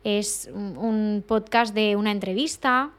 Es 0.04 0.48
un 0.54 1.24
podcast 1.28 1.74
de 1.74 1.96
una 1.96 2.12
entrevista, 2.12 2.92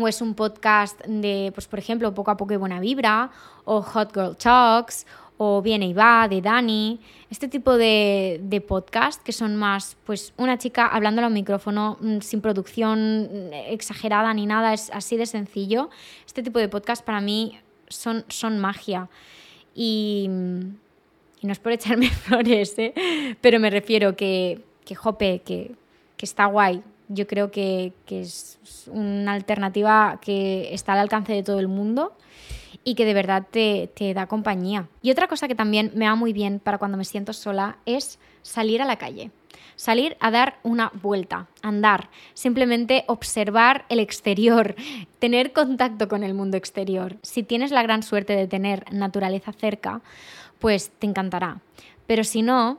o 0.00 0.06
es 0.06 0.22
un 0.22 0.34
podcast 0.34 1.00
de, 1.04 1.50
pues 1.52 1.66
por 1.66 1.80
ejemplo, 1.80 2.14
Poco 2.14 2.30
a 2.30 2.36
Poco 2.36 2.54
y 2.54 2.56
Buena 2.56 2.78
Vibra, 2.78 3.32
o 3.64 3.82
Hot 3.82 4.14
Girl 4.14 4.36
Talks, 4.36 5.04
o 5.42 5.62
Viene 5.62 5.86
y 5.86 5.94
Va 5.94 6.28
de 6.28 6.42
Dani, 6.42 7.00
este 7.30 7.48
tipo 7.48 7.78
de, 7.78 8.42
de 8.42 8.60
podcast 8.60 9.22
que 9.22 9.32
son 9.32 9.56
más 9.56 9.96
pues 10.04 10.34
una 10.36 10.58
chica 10.58 10.86
hablando 10.86 11.24
al 11.24 11.32
micrófono 11.32 11.96
mm, 11.98 12.18
sin 12.20 12.42
producción 12.42 13.22
mm, 13.22 13.52
exagerada 13.70 14.34
ni 14.34 14.44
nada, 14.44 14.74
es 14.74 14.90
así 14.92 15.16
de 15.16 15.24
sencillo. 15.24 15.88
Este 16.26 16.42
tipo 16.42 16.58
de 16.58 16.68
podcast 16.68 17.02
para 17.02 17.22
mí 17.22 17.58
son, 17.88 18.26
son 18.28 18.58
magia. 18.58 19.08
Y, 19.74 20.28
y 21.40 21.46
no 21.46 21.52
es 21.52 21.58
por 21.58 21.72
echarme 21.72 22.10
flores, 22.10 22.74
¿eh? 22.76 22.92
pero 23.40 23.58
me 23.60 23.70
refiero 23.70 24.16
que, 24.16 24.60
que 24.84 24.94
jope, 24.94 25.40
que, 25.40 25.74
que 26.18 26.26
está 26.26 26.44
guay. 26.44 26.82
Yo 27.08 27.26
creo 27.26 27.50
que, 27.50 27.94
que 28.04 28.20
es 28.20 28.58
una 28.88 29.32
alternativa 29.32 30.18
que 30.20 30.74
está 30.74 30.92
al 30.92 30.98
alcance 30.98 31.32
de 31.32 31.42
todo 31.42 31.60
el 31.60 31.68
mundo 31.68 32.12
y 32.84 32.94
que 32.94 33.04
de 33.04 33.14
verdad 33.14 33.46
te, 33.50 33.90
da 34.14 34.26
compañía. 34.26 34.88
Y 35.02 35.10
otra 35.10 35.28
cosa 35.28 35.48
que 35.48 35.54
también 35.54 35.92
me 35.94 36.06
va 36.06 36.14
muy 36.14 36.32
bien 36.32 36.60
para 36.60 36.78
cuando 36.78 36.96
me 36.96 37.04
siento 37.04 37.32
sola 37.32 37.78
es 37.86 38.18
salir 38.42 38.80
a 38.82 38.86
la 38.86 38.96
calle. 38.96 39.30
Salir 39.76 40.16
a 40.20 40.30
dar 40.30 40.58
una 40.62 40.92
vuelta, 41.02 41.46
andar, 41.62 42.10
simplemente 42.34 43.04
observar 43.06 43.86
el 43.88 43.98
exterior, 43.98 44.74
tener 45.18 45.52
contacto 45.52 46.08
con 46.08 46.22
el 46.22 46.34
mundo 46.34 46.56
exterior. 46.56 47.16
Si 47.22 47.42
tienes 47.42 47.70
la 47.70 47.82
gran 47.82 48.02
suerte 48.02 48.34
de 48.34 48.46
tener 48.46 48.92
naturaleza 48.92 49.52
cerca, 49.52 50.00
pues 50.58 50.90
te 50.98 51.06
encantará. 51.06 51.60
Pero 52.06 52.24
si 52.24 52.42
no, 52.42 52.78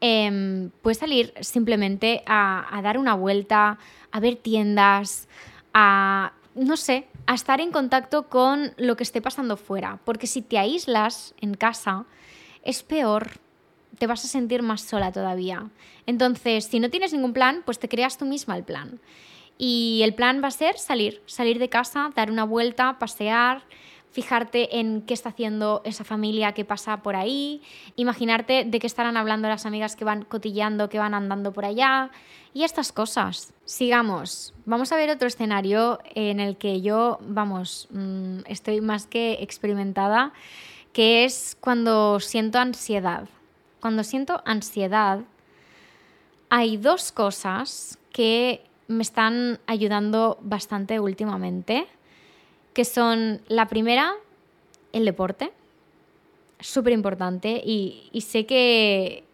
em, 0.00 0.70
puedes 0.82 0.98
salir 0.98 1.32
simplemente 1.40 2.22
a, 2.26 2.66
a 2.76 2.82
dar 2.82 2.98
una 2.98 3.14
vuelta, 3.14 3.78
a 4.10 4.20
ver 4.20 4.36
tiendas, 4.36 5.28
a, 5.72 6.32
no 6.56 6.76
sé, 6.76 7.06
a 7.26 7.34
estar 7.34 7.60
en 7.60 7.70
contacto 7.70 8.28
con 8.28 8.72
lo 8.76 8.96
que 8.96 9.02
esté 9.02 9.20
pasando 9.20 9.56
fuera. 9.56 10.00
Porque 10.04 10.26
si 10.26 10.42
te 10.42 10.58
aíslas 10.58 11.34
en 11.40 11.54
casa, 11.54 12.06
es 12.62 12.82
peor. 12.82 13.32
Te 13.98 14.06
vas 14.06 14.24
a 14.24 14.28
sentir 14.28 14.62
más 14.62 14.80
sola 14.80 15.12
todavía. 15.12 15.70
Entonces, 16.06 16.64
si 16.64 16.80
no 16.80 16.90
tienes 16.90 17.12
ningún 17.12 17.32
plan, 17.32 17.62
pues 17.64 17.78
te 17.78 17.88
creas 17.88 18.18
tú 18.18 18.24
misma 18.24 18.56
el 18.56 18.64
plan. 18.64 19.00
Y 19.58 20.00
el 20.02 20.14
plan 20.14 20.42
va 20.42 20.48
a 20.48 20.50
ser 20.52 20.78
salir, 20.78 21.22
salir 21.26 21.58
de 21.58 21.68
casa, 21.68 22.10
dar 22.14 22.30
una 22.30 22.44
vuelta, 22.44 22.98
pasear, 22.98 23.62
fijarte 24.16 24.80
en 24.80 25.02
qué 25.02 25.12
está 25.12 25.28
haciendo 25.28 25.82
esa 25.84 26.02
familia 26.02 26.52
que 26.52 26.64
pasa 26.64 27.02
por 27.02 27.16
ahí, 27.16 27.60
imaginarte 27.96 28.64
de 28.64 28.78
qué 28.78 28.86
estarán 28.86 29.18
hablando 29.18 29.46
las 29.46 29.66
amigas 29.66 29.94
que 29.94 30.06
van 30.06 30.24
cotillando, 30.24 30.88
que 30.88 30.98
van 30.98 31.12
andando 31.12 31.52
por 31.52 31.66
allá 31.66 32.10
y 32.54 32.64
estas 32.64 32.92
cosas. 32.92 33.52
Sigamos, 33.66 34.54
vamos 34.64 34.90
a 34.90 34.96
ver 34.96 35.10
otro 35.10 35.28
escenario 35.28 35.98
en 36.14 36.40
el 36.40 36.56
que 36.56 36.80
yo, 36.80 37.18
vamos, 37.20 37.88
mm, 37.90 38.38
estoy 38.46 38.80
más 38.80 39.06
que 39.06 39.34
experimentada, 39.42 40.32
que 40.94 41.26
es 41.26 41.54
cuando 41.60 42.18
siento 42.18 42.58
ansiedad. 42.58 43.28
Cuando 43.80 44.02
siento 44.02 44.42
ansiedad, 44.46 45.20
hay 46.48 46.78
dos 46.78 47.12
cosas 47.12 47.98
que 48.14 48.64
me 48.88 49.02
están 49.02 49.60
ayudando 49.66 50.38
bastante 50.40 51.00
últimamente, 51.00 51.86
que 52.76 52.84
son 52.84 53.40
la 53.48 53.68
primera, 53.68 54.12
el 54.92 55.06
deporte, 55.06 55.50
súper 56.60 56.92
importante 56.92 57.62
y, 57.64 58.10
sé 58.20 58.44
que 58.44 59.24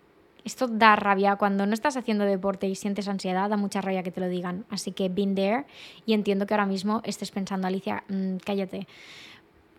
esto 0.45 0.69
da 0.69 0.95
rabia 0.95 1.35
cuando 1.35 1.67
no 1.67 1.75
estás 1.75 1.97
haciendo 1.97 2.25
deporte 2.25 2.69
y 2.69 2.77
sientes 2.77 3.09
ansiedad, 3.09 3.51
da 3.51 3.57
mucha 3.57 3.81
rabia 3.81 4.05
que 4.05 4.13
te 4.13 4.21
lo 4.21 4.29
digan. 4.29 4.65
Así 4.71 4.93
que 4.93 5.09
been 5.09 5.35
there 5.35 5.65
y 6.07 6.13
entiendo 6.13 6.47
que 6.47 6.55
ahora 6.55 6.67
mismo 6.67 7.03
estés 7.05 7.33
pensando, 7.33 7.67
Alicia, 7.67 8.05
mm, 8.07 8.37
cállate. 8.45 8.87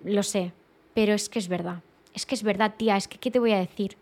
Lo 0.03 0.23
sé, 0.23 0.51
pero 0.93 1.13
es 1.13 1.29
que 1.29 1.39
es 1.39 1.47
verdad. 1.47 1.83
Es 2.13 2.25
que 2.25 2.35
es 2.35 2.43
verdad, 2.43 2.73
tía, 2.75 2.97
es 2.97 3.07
que 3.07 3.17
¿qué 3.17 3.31
te 3.31 3.39
voy 3.39 3.53
a 3.53 3.59
decir? 3.59 3.95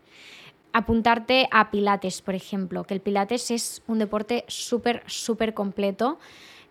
Apuntarte 0.72 1.46
a 1.52 1.70
Pilates, 1.70 2.20
por 2.20 2.34
ejemplo, 2.34 2.82
que 2.82 2.94
el 2.94 3.00
Pilates 3.00 3.52
es 3.52 3.80
un 3.86 4.00
deporte 4.00 4.44
súper, 4.48 5.04
súper 5.06 5.54
completo 5.54 6.18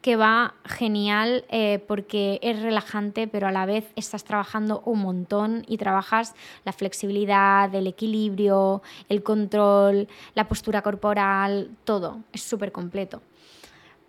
que 0.01 0.15
va 0.15 0.55
genial 0.65 1.45
eh, 1.49 1.79
porque 1.87 2.39
es 2.41 2.61
relajante, 2.61 3.27
pero 3.27 3.47
a 3.47 3.51
la 3.51 3.65
vez 3.65 3.91
estás 3.95 4.23
trabajando 4.23 4.81
un 4.85 4.99
montón 4.99 5.63
y 5.67 5.77
trabajas 5.77 6.33
la 6.65 6.73
flexibilidad, 6.73 7.73
el 7.73 7.87
equilibrio, 7.87 8.81
el 9.09 9.21
control, 9.21 10.07
la 10.33 10.47
postura 10.47 10.81
corporal, 10.81 11.69
todo. 11.83 12.21
Es 12.33 12.41
súper 12.41 12.71
completo. 12.71 13.21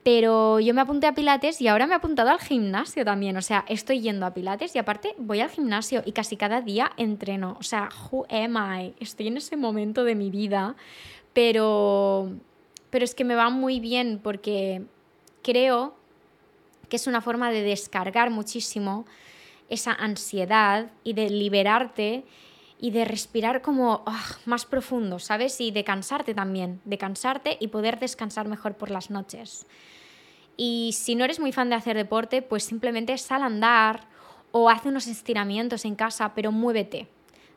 Pero 0.03 0.59
yo 0.59 0.75
me 0.75 0.81
apunté 0.81 1.07
a 1.07 1.15
Pilates 1.15 1.61
y 1.61 1.69
ahora 1.69 1.87
me 1.87 1.93
he 1.93 1.97
apuntado 1.97 2.31
al 2.31 2.41
gimnasio 2.41 3.05
también. 3.05 3.37
O 3.37 3.43
sea, 3.43 3.65
estoy 3.69 4.01
yendo 4.01 4.27
a 4.27 4.35
Pilates 4.35 4.75
y 4.75 4.79
aparte 4.79 5.15
voy 5.19 5.41
al 5.41 5.51
gimnasio 5.51 6.03
y 6.05 6.13
casi 6.13 6.37
cada 6.37 6.61
día 6.61 6.91
entreno. 6.97 7.57
O 7.61 7.63
sea, 7.63 7.89
who 8.11 8.27
am 8.29 8.57
I? 8.57 8.95
Estoy 8.99 9.29
en 9.29 9.37
ese 9.37 9.57
momento 9.57 10.03
de 10.03 10.17
mi 10.17 10.31
vida. 10.31 10.75
Pero, 11.35 12.33
pero 12.91 13.05
es 13.05 13.15
que 13.15 13.25
me 13.25 13.37
va 13.37 13.49
muy 13.49 13.79
bien 13.79 14.19
porque 14.23 14.83
creo 15.43 15.95
que 16.89 16.97
es 16.97 17.07
una 17.07 17.21
forma 17.21 17.51
de 17.51 17.63
descargar 17.63 18.31
muchísimo 18.31 19.07
esa 19.69 19.93
ansiedad 19.93 20.91
y 21.05 21.15
de 21.15 21.31
liberarte 21.31 22.25
y 22.79 22.91
de 22.91 23.05
respirar 23.05 23.63
como 23.63 24.03
ah, 24.07 24.37
más 24.45 24.67
profundo, 24.67 25.19
¿sabes? 25.19 25.61
Y 25.61 25.71
de 25.71 25.85
cansarte 25.85 26.35
también, 26.35 26.81
de 26.85 26.99
cansarte 26.99 27.57
y 27.61 27.69
poder 27.69 27.99
descansar 27.99 28.49
mejor 28.49 28.75
por 28.75 28.91
las 28.91 29.09
noches. 29.09 29.67
Y 30.57 30.91
si 30.93 31.15
no 31.15 31.25
eres 31.25 31.41
muy 31.41 31.53
fan 31.53 31.71
de 31.71 31.77
hacer 31.77 31.97
deporte, 31.97 32.43
pues 32.43 32.65
simplemente 32.65 33.17
sal 33.19 33.43
a 33.43 33.47
andar 33.47 34.01
o 34.51 34.69
haz 34.69 34.85
unos 34.85 35.07
estiramientos 35.07 35.85
en 35.85 35.95
casa, 35.95 36.35
pero 36.35 36.53
muévete. 36.53 37.09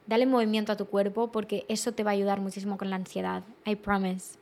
Dale 0.08 0.26
movimiento 0.26 0.72
a 0.72 0.78
tu 0.78 0.86
cuerpo 0.86 1.32
porque 1.32 1.66
eso 1.68 1.92
te 1.92 2.04
va 2.04 2.12
a 2.12 2.14
ayudar 2.14 2.40
muchísimo 2.40 2.78
con 2.78 2.90
la 2.90 2.96
ansiedad. 2.96 3.44
I 3.66 3.76
promise. 3.76 4.38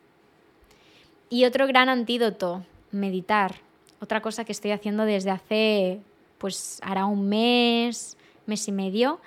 Y 1.29 1.45
otro 1.45 1.65
gran 1.65 1.89
antídoto 1.89 2.63
meditar. 2.93 3.55
Otra 3.99 4.21
cosa 4.21 4.45
que 4.45 4.51
estoy 4.51 4.71
haciendo 4.71 5.05
desde 5.05 5.31
hace, 5.31 6.01
pues 6.37 6.79
hará 6.81 7.05
un 7.05 7.27
mes, 7.27 8.17
mes 8.45 8.67
y 8.67 8.71
medio, 8.71 9.19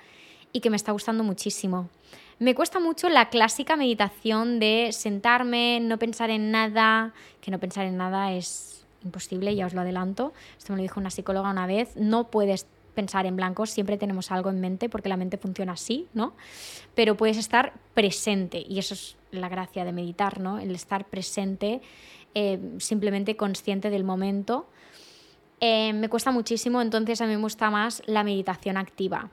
y 0.53 0.59
que 0.59 0.69
me 0.69 0.75
está 0.75 0.91
gustando 0.91 1.23
muchísimo. 1.23 1.89
Me 2.39 2.53
cuesta 2.53 2.79
mucho 2.79 3.09
la 3.09 3.29
clásica 3.29 3.75
meditación 3.75 4.59
de 4.59 4.89
sentarme, 4.91 5.79
no 5.81 5.97
pensar 5.97 6.29
en 6.29 6.51
nada, 6.51 7.13
que 7.41 7.49
no 7.49 7.59
pensar 7.59 7.85
en 7.85 7.97
nada 7.97 8.33
es 8.33 8.85
imposible, 9.03 9.55
ya 9.55 9.65
os 9.65 9.73
lo 9.73 9.81
adelanto. 9.81 10.33
Esto 10.57 10.73
me 10.73 10.77
lo 10.77 10.83
dijo 10.83 10.99
una 10.99 11.09
psicóloga 11.09 11.49
una 11.49 11.65
vez, 11.65 11.95
no 11.95 12.29
puedes 12.29 12.67
pensar 12.93 13.25
en 13.25 13.35
blanco, 13.35 13.65
siempre 13.65 13.97
tenemos 13.97 14.31
algo 14.31 14.49
en 14.49 14.59
mente 14.59 14.89
porque 14.89 15.09
la 15.09 15.17
mente 15.17 15.37
funciona 15.37 15.73
así, 15.73 16.07
¿no? 16.13 16.33
Pero 16.95 17.15
puedes 17.15 17.37
estar 17.37 17.73
presente 17.93 18.63
y 18.67 18.79
eso 18.79 18.95
es 18.95 19.17
la 19.31 19.49
gracia 19.49 19.85
de 19.85 19.91
meditar, 19.91 20.39
¿no? 20.39 20.59
El 20.59 20.73
estar 20.73 21.05
presente 21.05 21.81
eh, 22.39 22.59
simplemente 22.77 23.35
consciente 23.35 23.89
del 23.89 24.03
momento. 24.03 24.69
Eh, 25.59 25.91
me 25.93 26.07
cuesta 26.07 26.29
muchísimo, 26.29 26.83
entonces 26.83 27.19
a 27.19 27.25
mí 27.25 27.35
me 27.35 27.41
gusta 27.41 27.71
más 27.71 28.03
la 28.05 28.23
meditación 28.23 28.77
activa. 28.77 29.31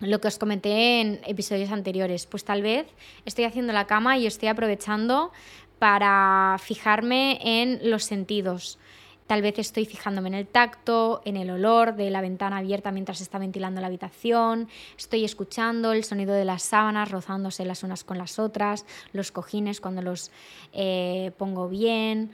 Lo 0.00 0.20
que 0.20 0.28
os 0.28 0.36
comenté 0.36 1.00
en 1.00 1.20
episodios 1.24 1.70
anteriores, 1.70 2.26
pues 2.26 2.44
tal 2.44 2.60
vez 2.60 2.86
estoy 3.24 3.44
haciendo 3.44 3.72
la 3.72 3.86
cama 3.86 4.18
y 4.18 4.26
estoy 4.26 4.50
aprovechando 4.50 5.32
para 5.78 6.58
fijarme 6.60 7.38
en 7.40 7.80
los 7.88 8.04
sentidos. 8.04 8.78
Tal 9.26 9.40
vez 9.40 9.58
estoy 9.58 9.86
fijándome 9.86 10.28
en 10.28 10.34
el 10.34 10.46
tacto, 10.46 11.22
en 11.24 11.36
el 11.36 11.50
olor 11.50 11.94
de 11.94 12.10
la 12.10 12.20
ventana 12.20 12.58
abierta 12.58 12.90
mientras 12.92 13.20
está 13.20 13.38
ventilando 13.38 13.80
la 13.80 13.86
habitación, 13.86 14.68
estoy 14.98 15.24
escuchando 15.24 15.92
el 15.92 16.04
sonido 16.04 16.34
de 16.34 16.44
las 16.44 16.62
sábanas 16.62 17.10
rozándose 17.10 17.64
las 17.64 17.82
unas 17.82 18.04
con 18.04 18.18
las 18.18 18.38
otras, 18.38 18.84
los 19.12 19.32
cojines 19.32 19.80
cuando 19.80 20.02
los 20.02 20.30
eh, 20.72 21.32
pongo 21.38 21.68
bien. 21.68 22.30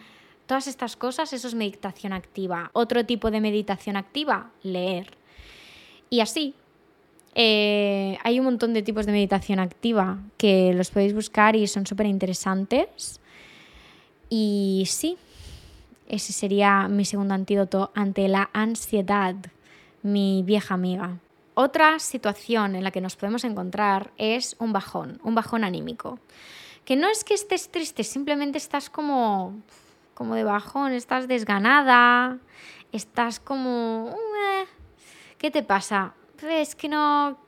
Todas 0.47 0.67
estas 0.67 0.97
cosas, 0.97 1.33
eso 1.35 1.47
es 1.47 1.55
meditación 1.55 2.15
activa. 2.15 2.71
Otro 2.73 3.05
tipo 3.05 3.31
de 3.31 3.41
meditación 3.41 3.97
activa, 3.97 4.51
leer. 4.63 5.19
Y 6.09 6.21
así, 6.21 6.55
eh, 7.35 8.19
hay 8.25 8.39
un 8.39 8.47
montón 8.47 8.73
de 8.73 8.83
tipos 8.83 9.07
de 9.07 9.13
meditación 9.13 9.61
activa 9.61 10.19
que 10.39 10.73
los 10.75 10.91
podéis 10.91 11.15
buscar 11.15 11.55
y 11.55 11.67
son 11.67 11.87
súper 11.87 12.07
interesantes. 12.07 13.21
Y 14.31 14.85
sí, 14.87 15.19
ese 16.09 16.33
sería 16.33 16.89
mi 16.89 17.05
segundo 17.05 17.35
antídoto 17.35 17.93
ante 17.95 18.27
la 18.29 18.51
ansiedad, 18.53 19.37
mi 20.03 20.43
vieja 20.43 20.75
amiga. 20.75 21.19
Otra 21.55 21.99
situación 21.99 22.77
en 22.77 22.85
la 22.85 22.91
que 22.91 23.01
nos 23.01 23.17
podemos 23.17 23.45
encontrar 23.45 24.13
es 24.17 24.57
un 24.59 24.73
bajón, 24.73 25.21
un 25.23 25.35
bajón 25.35 25.65
anímico. 25.65 26.19
Que 26.85 26.97
no 26.97 27.09
es 27.09 27.25
que 27.25 27.35
estés 27.35 27.69
triste, 27.69 28.05
simplemente 28.05 28.57
estás 28.59 28.89
como, 28.89 29.61
como 30.15 30.35
de 30.35 30.45
bajón, 30.45 30.93
estás 30.93 31.29
desganada, 31.29 32.39
estás 32.93 33.39
como... 33.41 34.15
Eh, 34.17 34.65
¿Qué 35.37 35.51
te 35.51 35.63
pasa? 35.63 36.15
Es 36.43 36.75
que 36.75 36.89
no... 36.89 37.39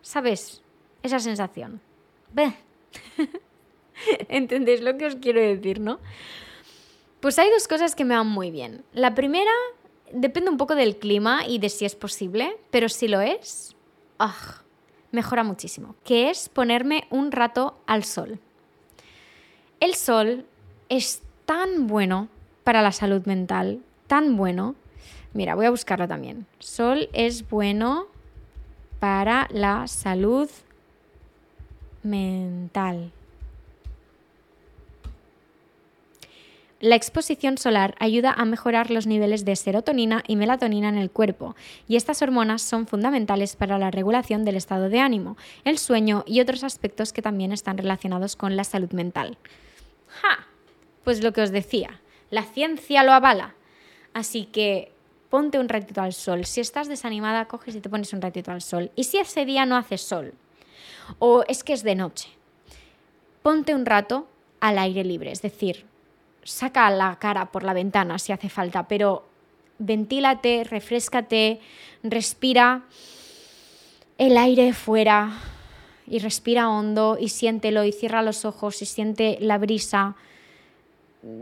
¿Sabes? 0.00 0.62
Esa 1.02 1.18
sensación. 1.18 1.80
¿Entendéis 4.28 4.80
lo 4.80 4.96
que 4.96 5.06
os 5.06 5.16
quiero 5.16 5.40
decir, 5.40 5.80
no? 5.80 5.98
Pues 7.26 7.40
hay 7.40 7.50
dos 7.50 7.66
cosas 7.66 7.96
que 7.96 8.04
me 8.04 8.14
van 8.14 8.28
muy 8.28 8.52
bien. 8.52 8.84
La 8.92 9.16
primera 9.16 9.50
depende 10.12 10.48
un 10.48 10.58
poco 10.58 10.76
del 10.76 10.96
clima 10.96 11.44
y 11.44 11.58
de 11.58 11.70
si 11.70 11.84
es 11.84 11.96
posible, 11.96 12.56
pero 12.70 12.88
si 12.88 13.08
lo 13.08 13.20
es, 13.20 13.74
ah, 14.20 14.62
mejora 15.10 15.42
muchísimo, 15.42 15.96
que 16.04 16.30
es 16.30 16.48
ponerme 16.48 17.08
un 17.10 17.32
rato 17.32 17.80
al 17.88 18.04
sol. 18.04 18.38
El 19.80 19.96
sol 19.96 20.46
es 20.88 21.20
tan 21.46 21.88
bueno 21.88 22.28
para 22.62 22.80
la 22.80 22.92
salud 22.92 23.26
mental, 23.26 23.82
tan 24.06 24.36
bueno. 24.36 24.76
Mira, 25.32 25.56
voy 25.56 25.66
a 25.66 25.70
buscarlo 25.70 26.06
también. 26.06 26.46
Sol 26.60 27.08
es 27.12 27.50
bueno 27.50 28.06
para 29.00 29.48
la 29.50 29.88
salud 29.88 30.48
mental. 32.04 33.10
La 36.78 36.94
exposición 36.94 37.56
solar 37.56 37.94
ayuda 38.00 38.32
a 38.32 38.44
mejorar 38.44 38.90
los 38.90 39.06
niveles 39.06 39.46
de 39.46 39.56
serotonina 39.56 40.22
y 40.26 40.36
melatonina 40.36 40.90
en 40.90 40.98
el 40.98 41.10
cuerpo, 41.10 41.56
y 41.88 41.96
estas 41.96 42.20
hormonas 42.20 42.60
son 42.60 42.86
fundamentales 42.86 43.56
para 43.56 43.78
la 43.78 43.90
regulación 43.90 44.44
del 44.44 44.56
estado 44.56 44.90
de 44.90 45.00
ánimo, 45.00 45.38
el 45.64 45.78
sueño 45.78 46.22
y 46.26 46.40
otros 46.40 46.64
aspectos 46.64 47.14
que 47.14 47.22
también 47.22 47.52
están 47.52 47.78
relacionados 47.78 48.36
con 48.36 48.56
la 48.56 48.64
salud 48.64 48.92
mental. 48.92 49.38
¡Ja! 50.20 50.46
Pues 51.02 51.24
lo 51.24 51.32
que 51.32 51.40
os 51.40 51.50
decía, 51.50 52.02
la 52.30 52.42
ciencia 52.42 53.04
lo 53.04 53.12
avala. 53.12 53.54
Así 54.12 54.44
que 54.44 54.92
ponte 55.30 55.58
un 55.58 55.70
ratito 55.70 56.02
al 56.02 56.12
sol. 56.12 56.44
Si 56.44 56.60
estás 56.60 56.88
desanimada, 56.88 57.46
coges 57.46 57.74
y 57.74 57.80
te 57.80 57.88
pones 57.88 58.12
un 58.12 58.20
ratito 58.20 58.50
al 58.50 58.60
sol. 58.60 58.90
Y 58.96 59.04
si 59.04 59.16
ese 59.16 59.46
día 59.46 59.64
no 59.64 59.76
hace 59.76 59.96
sol, 59.96 60.34
o 61.20 61.42
es 61.48 61.64
que 61.64 61.72
es 61.72 61.82
de 61.82 61.94
noche, 61.94 62.28
ponte 63.42 63.74
un 63.74 63.86
rato 63.86 64.28
al 64.60 64.78
aire 64.78 65.04
libre, 65.04 65.32
es 65.32 65.40
decir, 65.40 65.86
saca 66.46 66.88
la 66.90 67.16
cara 67.16 67.46
por 67.46 67.62
la 67.62 67.72
ventana 67.72 68.18
si 68.18 68.32
hace 68.32 68.48
falta, 68.48 68.86
pero 68.88 69.24
ventílate, 69.78 70.64
refrescate, 70.64 71.60
respira 72.02 72.82
el 74.16 74.38
aire 74.38 74.72
fuera 74.72 75.32
y 76.06 76.20
respira 76.20 76.70
hondo 76.70 77.18
y 77.20 77.28
siéntelo 77.28 77.84
y 77.84 77.92
cierra 77.92 78.22
los 78.22 78.44
ojos 78.44 78.80
y 78.80 78.86
siente 78.86 79.38
la 79.40 79.58
brisa. 79.58 80.14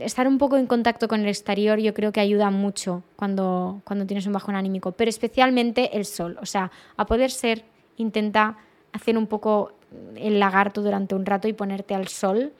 Estar 0.01 0.27
un 0.27 0.39
poco 0.39 0.57
en 0.57 0.67
contacto 0.67 1.07
con 1.07 1.21
el 1.21 1.29
exterior 1.29 1.79
yo 1.79 1.93
creo 1.93 2.11
que 2.11 2.21
ayuda 2.21 2.51
mucho 2.51 3.03
cuando, 3.17 3.83
cuando 3.85 4.07
tienes 4.07 4.27
un 4.27 4.33
bajón 4.33 4.57
anímico, 4.57 4.93
pero 4.93 5.11
especialmente 5.11 5.97
el 5.97 6.07
sol. 6.07 6.39
O 6.41 6.47
sea, 6.47 6.71
a 6.97 7.05
poder 7.05 7.31
ser, 7.31 7.65
intenta 7.99 8.57
hacer 8.93 9.19
un 9.19 9.27
poco 9.27 9.73
el 10.17 10.41
lagarto 10.41 10.83
durante 10.83 11.15
un 11.15 11.27
rato 11.27 11.47
y 11.47 11.53
ponerte 11.53 11.95
al 11.95 12.09
sol 12.09 12.53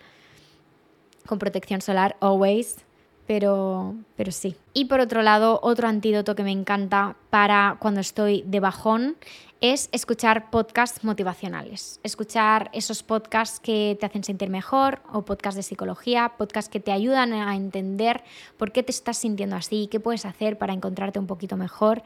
con 1.27 1.39
protección 1.39 1.81
solar, 1.81 2.17
always, 2.21 2.85
pero, 3.27 3.95
pero 4.17 4.33
sí. 4.33 4.57
Y 4.75 4.87
por 4.87 5.01
otro 5.01 5.23
lado, 5.23 5.61
otro 5.63 5.89
antídoto 5.89 6.35
que 6.35 6.45
me 6.45 6.53
encanta 6.53 7.17
para 7.31 7.77
cuando 7.81 8.01
estoy 8.01 8.43
de 8.47 8.61
bajón 8.61 9.17
es 9.61 9.89
escuchar 9.93 10.51
podcasts 10.51 11.05
motivacionales, 11.05 11.99
escuchar 12.03 12.69
esos 12.75 13.03
podcasts 13.03 13.61
que 13.61 13.97
te 13.99 14.05
hacen 14.05 14.23
sentir 14.23 14.51
mejor 14.51 15.01
o 15.11 15.23
podcasts 15.23 15.57
de 15.57 15.63
psicología, 15.63 16.35
podcasts 16.37 16.71
que 16.71 16.81
te 16.81 16.93
ayudan 16.93 17.33
a 17.33 17.57
entender 17.57 18.23
por 18.59 18.73
qué 18.73 18.83
te 18.83 18.91
estás 18.91 19.17
sintiendo 19.17 19.57
así, 19.57 19.89
qué 19.91 20.01
puedes 20.01 20.27
hacer 20.27 20.59
para 20.59 20.75
encontrarte 20.75 21.19
un 21.19 21.27
poquito 21.27 21.57
mejor. 21.57 22.03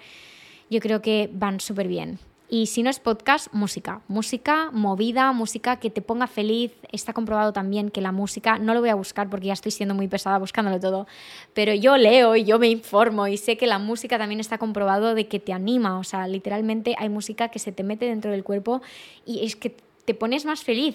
Yo 0.70 0.78
creo 0.78 1.02
que 1.02 1.28
van 1.32 1.58
súper 1.58 1.88
bien. 1.88 2.20
Y 2.50 2.66
si 2.66 2.82
no 2.82 2.88
es 2.88 2.98
podcast, 2.98 3.52
música. 3.52 4.00
Música 4.08 4.70
movida, 4.72 5.32
música 5.32 5.76
que 5.76 5.90
te 5.90 6.00
ponga 6.00 6.26
feliz. 6.26 6.72
Está 6.92 7.12
comprobado 7.12 7.52
también 7.52 7.90
que 7.90 8.00
la 8.00 8.10
música, 8.10 8.58
no 8.58 8.72
lo 8.72 8.80
voy 8.80 8.88
a 8.88 8.94
buscar 8.94 9.28
porque 9.28 9.48
ya 9.48 9.52
estoy 9.52 9.70
siendo 9.70 9.94
muy 9.94 10.08
pesada 10.08 10.38
buscándolo 10.38 10.80
todo, 10.80 11.06
pero 11.52 11.74
yo 11.74 11.98
leo 11.98 12.36
y 12.36 12.44
yo 12.44 12.58
me 12.58 12.68
informo 12.68 13.26
y 13.26 13.36
sé 13.36 13.58
que 13.58 13.66
la 13.66 13.78
música 13.78 14.16
también 14.16 14.40
está 14.40 14.56
comprobado 14.56 15.14
de 15.14 15.28
que 15.28 15.40
te 15.40 15.52
anima. 15.52 15.98
O 15.98 16.04
sea, 16.04 16.26
literalmente 16.26 16.94
hay 16.98 17.10
música 17.10 17.48
que 17.48 17.58
se 17.58 17.70
te 17.70 17.82
mete 17.82 18.06
dentro 18.06 18.30
del 18.30 18.44
cuerpo 18.44 18.80
y 19.26 19.44
es 19.44 19.54
que 19.54 19.76
te 20.06 20.14
pones 20.14 20.46
más 20.46 20.64
feliz. 20.64 20.94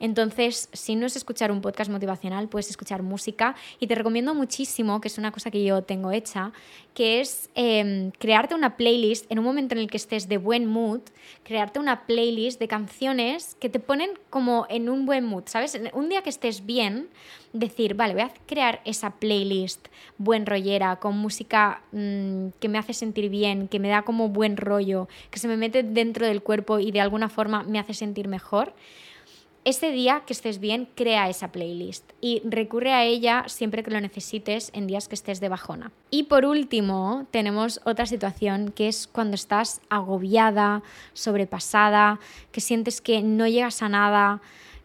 Entonces, 0.00 0.70
si 0.72 0.96
no 0.96 1.06
es 1.06 1.14
escuchar 1.14 1.52
un 1.52 1.60
podcast 1.60 1.90
motivacional, 1.90 2.48
puedes 2.48 2.70
escuchar 2.70 3.02
música 3.02 3.54
y 3.78 3.86
te 3.86 3.94
recomiendo 3.94 4.34
muchísimo, 4.34 5.00
que 5.00 5.08
es 5.08 5.18
una 5.18 5.30
cosa 5.30 5.50
que 5.50 5.62
yo 5.62 5.82
tengo 5.82 6.10
hecha, 6.10 6.52
que 6.94 7.20
es 7.20 7.50
em, 7.54 8.10
crearte 8.12 8.54
una 8.54 8.76
playlist 8.76 9.30
en 9.30 9.38
un 9.38 9.44
momento 9.44 9.74
en 9.74 9.80
el 9.82 9.90
que 9.90 9.98
estés 9.98 10.26
de 10.26 10.38
buen 10.38 10.64
mood, 10.64 11.00
crearte 11.44 11.78
una 11.78 12.06
playlist 12.06 12.58
de 12.58 12.66
canciones 12.66 13.56
que 13.60 13.68
te 13.68 13.78
ponen 13.78 14.10
como 14.30 14.66
en 14.70 14.88
un 14.88 15.04
buen 15.04 15.24
mood, 15.26 15.44
¿sabes? 15.46 15.78
Un 15.92 16.08
día 16.08 16.22
que 16.22 16.30
estés 16.30 16.64
bien, 16.64 17.08
decir, 17.52 17.94
vale, 17.94 18.14
voy 18.14 18.22
a 18.22 18.32
crear 18.46 18.80
esa 18.86 19.10
playlist 19.10 19.88
buen 20.16 20.46
rollera, 20.46 20.96
con 20.96 21.18
música 21.18 21.82
mm, 21.92 22.48
que 22.58 22.68
me 22.68 22.78
hace 22.78 22.94
sentir 22.94 23.28
bien, 23.28 23.68
que 23.68 23.78
me 23.78 23.88
da 23.88 24.02
como 24.02 24.30
buen 24.30 24.56
rollo, 24.56 25.08
que 25.30 25.38
se 25.38 25.46
me 25.46 25.58
mete 25.58 25.82
dentro 25.82 26.26
del 26.26 26.42
cuerpo 26.42 26.78
y 26.78 26.90
de 26.90 27.00
alguna 27.00 27.28
forma 27.28 27.64
me 27.64 27.78
hace 27.78 27.92
sentir 27.92 28.28
mejor 28.28 28.72
ese 29.64 29.90
día 29.90 30.22
que 30.26 30.32
estés 30.32 30.58
bien, 30.58 30.88
crea 30.94 31.28
esa 31.28 31.52
playlist 31.52 32.10
y 32.20 32.40
recurre 32.44 32.92
a 32.92 33.04
ella 33.04 33.44
siempre 33.48 33.82
que 33.82 33.90
lo 33.90 34.00
necesites 34.00 34.70
en 34.74 34.86
días 34.86 35.06
que 35.06 35.14
estés 35.14 35.40
de 35.40 35.48
bajona. 35.50 35.92
Y 36.10 36.24
por 36.24 36.46
último, 36.46 37.26
tenemos 37.30 37.80
otra 37.84 38.06
situación 38.06 38.72
que 38.72 38.88
es 38.88 39.06
cuando 39.06 39.34
estás 39.34 39.82
agobiada, 39.90 40.82
sobrepasada, 41.12 42.20
que 42.52 42.60
sientes 42.60 43.00
que 43.00 43.22
no 43.22 43.46
llegas 43.46 43.82
a 43.82 43.88
nada, 43.90 44.40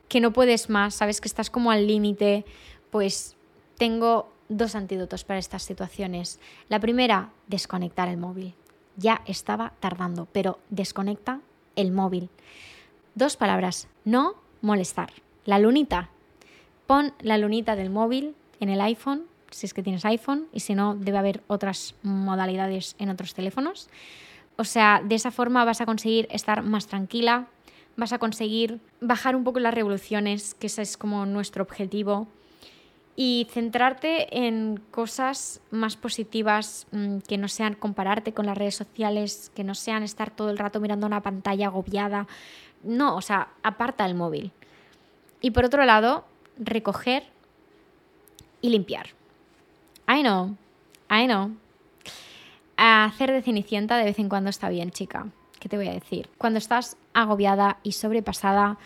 que 0.10 0.20
no 0.20 0.34
puedes 0.34 0.70
más, 0.70 0.96
sabes 0.96 1.22
que 1.22 1.28
estás 1.28 1.50
como 1.50 1.72
al 1.72 1.88
límite, 1.88 2.46
pues 2.92 3.36
tengo 3.78 4.30
dos 4.50 4.76
antídotos 4.76 5.24
para 5.24 5.40
estas 5.40 5.64
situaciones. 5.64 6.40
La 6.68 6.80
primera, 6.80 7.32
desconectar 7.48 8.10
el 8.10 8.18
móvil. 8.18 8.54
Ya 8.98 9.22
estaba 9.26 9.74
tardando, 9.80 10.28
pero 10.32 10.60
desconecta 10.70 11.42
el 11.76 11.92
móvil. 11.92 12.30
Dos 13.16 13.38
palabras, 13.38 13.88
no 14.04 14.45
molestar. 14.66 15.12
La 15.46 15.60
lunita. 15.60 16.10
Pon 16.88 17.14
la 17.22 17.38
lunita 17.38 17.76
del 17.76 17.90
móvil 17.90 18.36
en 18.60 18.70
el 18.70 18.82
iPhone, 18.82 19.24
si 19.52 19.66
es 19.66 19.74
que 19.74 19.84
tienes 19.84 20.06
iPhone, 20.06 20.48
y 20.52 20.60
si 20.60 20.76
no, 20.76 20.96
debe 20.96 21.18
haber 21.18 21.44
otras 21.48 21.96
modalidades 22.04 22.96
en 23.00 23.10
otros 23.10 23.34
teléfonos. 23.34 23.90
O 24.58 24.64
sea, 24.64 25.02
de 25.04 25.16
esa 25.16 25.32
forma 25.32 25.66
vas 25.66 25.82
a 25.82 25.86
conseguir 25.86 26.28
estar 26.32 26.64
más 26.64 26.88
tranquila, 26.88 27.48
vas 27.96 28.12
a 28.12 28.20
conseguir 28.20 28.80
bajar 29.02 29.36
un 29.36 29.44
poco 29.44 29.60
las 29.60 29.74
revoluciones, 29.74 30.56
que 30.56 30.68
ese 30.68 30.82
es 30.82 30.98
como 30.98 31.26
nuestro 31.26 31.64
objetivo, 31.64 32.28
y 33.16 33.48
centrarte 33.50 34.46
en 34.46 34.82
cosas 34.92 35.62
más 35.72 35.96
positivas 35.96 36.88
mm, 36.92 37.20
que 37.20 37.38
no 37.38 37.48
sean 37.48 37.76
compararte 37.76 38.34
con 38.34 38.46
las 38.46 38.58
redes 38.58 38.76
sociales, 38.76 39.52
que 39.56 39.64
no 39.64 39.76
sean 39.76 40.04
estar 40.04 40.32
todo 40.32 40.50
el 40.50 40.58
rato 40.58 40.82
mirando 40.82 41.08
una 41.08 41.22
pantalla 41.22 41.68
agobiada, 41.68 42.28
no, 42.84 43.16
o 43.16 43.22
sea, 43.22 43.50
aparta 43.64 44.06
el 44.06 44.16
móvil. 44.16 44.52
Y 45.42 45.52
por 45.52 45.66
otro 45.66 45.86
lado, 45.86 46.26
recoger 46.58 47.24
y 48.62 48.70
limpiar. 48.70 49.08
I 50.08 50.22
know, 50.22 50.56
I 51.10 51.26
know. 51.26 51.52
Hacer 52.78 53.32
de 53.32 53.42
cenicienta 53.42 53.98
de 53.98 54.06
vez 54.06 54.20
en 54.20 54.30
cuando 54.30 54.50
está 54.50 54.70
bien, 54.70 54.92
chica. 54.92 55.28
¿Qué 55.60 55.70
te 55.70 55.78
voy 55.78 55.88
a 55.88 55.94
decir? 55.94 56.30
Cuando 56.38 56.60
estás 56.60 56.98
agobiada 57.14 57.78
y 57.84 57.94
sobrepasada, 57.94 58.78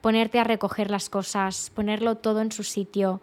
ponerte 0.00 0.38
a 0.38 0.44
recoger 0.44 0.90
las 0.90 1.10
cosas, 1.10 1.70
ponerlo 1.74 2.16
todo 2.16 2.40
en 2.40 2.52
su 2.52 2.62
sitio, 2.62 3.20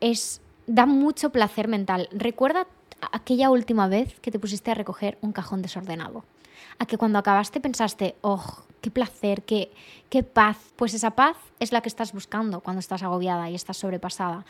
es 0.00 0.40
da 0.66 0.86
mucho 0.86 1.30
placer 1.30 1.68
mental. 1.68 2.08
Recuerda 2.12 2.66
aquella 3.12 3.50
última 3.50 3.88
vez 3.88 4.18
que 4.20 4.30
te 4.30 4.38
pusiste 4.38 4.70
a 4.70 4.74
recoger 4.74 5.18
un 5.20 5.32
cajón 5.32 5.62
desordenado. 5.62 6.24
A 6.78 6.86
que 6.86 6.98
cuando 6.98 7.18
acabaste 7.18 7.60
pensaste, 7.60 8.14
oh, 8.22 8.64
qué 8.80 8.90
placer, 8.90 9.42
qué, 9.42 9.72
qué 10.10 10.22
paz. 10.22 10.58
Pues 10.76 10.94
esa 10.94 11.12
paz 11.12 11.36
es 11.60 11.72
la 11.72 11.80
que 11.80 11.88
estás 11.88 12.12
buscando 12.12 12.60
cuando 12.60 12.80
estás 12.80 13.02
agobiada 13.02 13.48
y 13.50 13.54
estás 13.54 13.78
sobrepasada. 13.78 14.44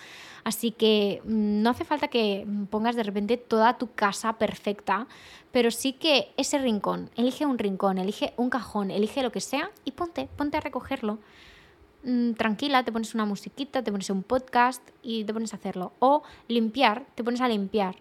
Así 0.45 0.73
que 0.73 1.23
mm, 1.25 1.63
no 1.63 1.71
hace 1.71 1.85
falta 1.85 2.09
que 2.09 2.47
pongas 2.71 2.97
de 2.97 3.03
repente 3.05 3.37
toda 3.37 3.79
tu 3.79 3.93
casa 3.93 4.35
perfecta, 4.39 5.07
pero 5.53 5.71
sí 5.71 5.93
que 5.93 6.33
ese 6.37 6.59
rincón, 6.59 7.11
elige 7.15 7.47
un 7.47 7.59
rincón, 7.59 7.99
elige 7.99 8.33
un 8.37 8.51
cajón, 8.51 8.91
elige 8.91 9.23
lo 9.23 9.33
que 9.33 9.41
sea 9.41 9.71
y 9.85 9.93
ponte, 9.93 10.29
ponte 10.37 10.57
a 10.57 10.61
recogerlo. 10.61 11.19
Mm, 12.05 12.33
tranquila, 12.33 12.83
te 12.83 12.91
pones 12.91 13.15
una 13.15 13.27
musiquita, 13.27 13.83
te 13.83 13.93
pones 13.93 14.11
un 14.11 14.23
podcast 14.23 14.83
y 15.03 15.25
te 15.25 15.33
pones 15.33 15.53
a 15.53 15.57
hacerlo. 15.57 15.93
O 16.01 16.23
limpiar, 16.49 17.07
te 17.15 17.23
pones 17.23 17.41
a 17.41 17.49
limpiar. 17.49 17.97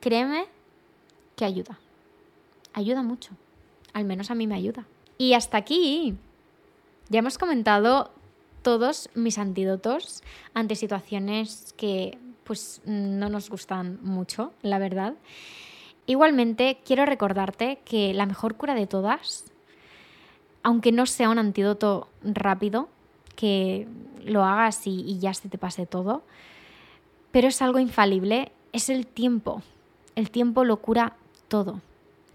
Créeme 0.00 0.46
que 1.36 1.44
ayuda. 1.44 1.78
Ayuda 2.72 3.02
mucho. 3.02 3.32
Al 3.92 4.04
menos 4.04 4.30
a 4.30 4.34
mí 4.34 4.46
me 4.46 4.54
ayuda. 4.54 4.86
Y 5.18 5.34
hasta 5.34 5.56
aquí. 5.56 6.16
Ya 7.08 7.20
hemos 7.20 7.38
comentado 7.38 8.10
todos 8.62 9.08
mis 9.14 9.38
antídotos 9.38 10.22
ante 10.52 10.74
situaciones 10.74 11.72
que 11.76 12.18
pues 12.42 12.80
no 12.84 13.28
nos 13.28 13.50
gustan 13.50 13.98
mucho, 14.02 14.52
la 14.62 14.78
verdad. 14.78 15.14
Igualmente, 16.06 16.78
quiero 16.84 17.06
recordarte 17.06 17.80
que 17.84 18.14
la 18.14 18.26
mejor 18.26 18.56
cura 18.56 18.74
de 18.74 18.86
todas, 18.86 19.52
aunque 20.62 20.92
no 20.92 21.06
sea 21.06 21.28
un 21.28 21.38
antídoto 21.38 22.08
rápido, 22.22 22.88
que 23.34 23.88
lo 24.24 24.44
hagas 24.44 24.86
y, 24.86 25.00
y 25.00 25.18
ya 25.18 25.34
se 25.34 25.48
te 25.48 25.58
pase 25.58 25.86
todo, 25.86 26.22
pero 27.32 27.48
es 27.48 27.60
algo 27.62 27.78
infalible, 27.78 28.52
es 28.72 28.88
el 28.88 29.06
tiempo. 29.06 29.62
El 30.16 30.30
tiempo 30.30 30.64
lo 30.64 30.78
cura 30.78 31.14
todo. 31.46 31.80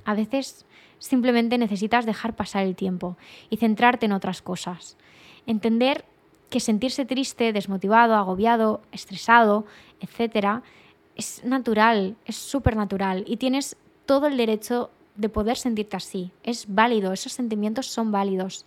A 0.06 0.14
veces 0.14 0.66
simplemente 1.00 1.58
necesitas 1.58 2.06
dejar 2.06 2.36
pasar 2.36 2.64
el 2.64 2.76
tiempo 2.76 3.18
y 3.50 3.58
centrarte 3.58 4.06
en 4.06 4.14
otras 4.14 4.42
cosas. 4.42 4.98
Entender 5.46 6.06
que 6.50 6.60
sentirse 6.60 7.06
triste, 7.06 7.54
desmotivado, 7.54 8.16
agobiado, 8.16 8.82
estresado, 8.92 9.66
etc., 10.00 10.62
es 11.16 11.44
natural, 11.44 12.16
es 12.26 12.36
súper 12.36 12.76
natural 12.76 13.26
y 13.28 13.38
tienes 13.38 13.76
todo 14.06 14.28
el 14.28 14.38
derecho 14.38 14.92
de 15.16 15.30
poder 15.30 15.58
sentirte 15.58 15.98
así. 15.98 16.32
Es 16.44 16.66
válido, 16.68 17.14
esos 17.14 17.34
sentimientos 17.34 17.88
son 17.88 18.12
válidos. 18.12 18.66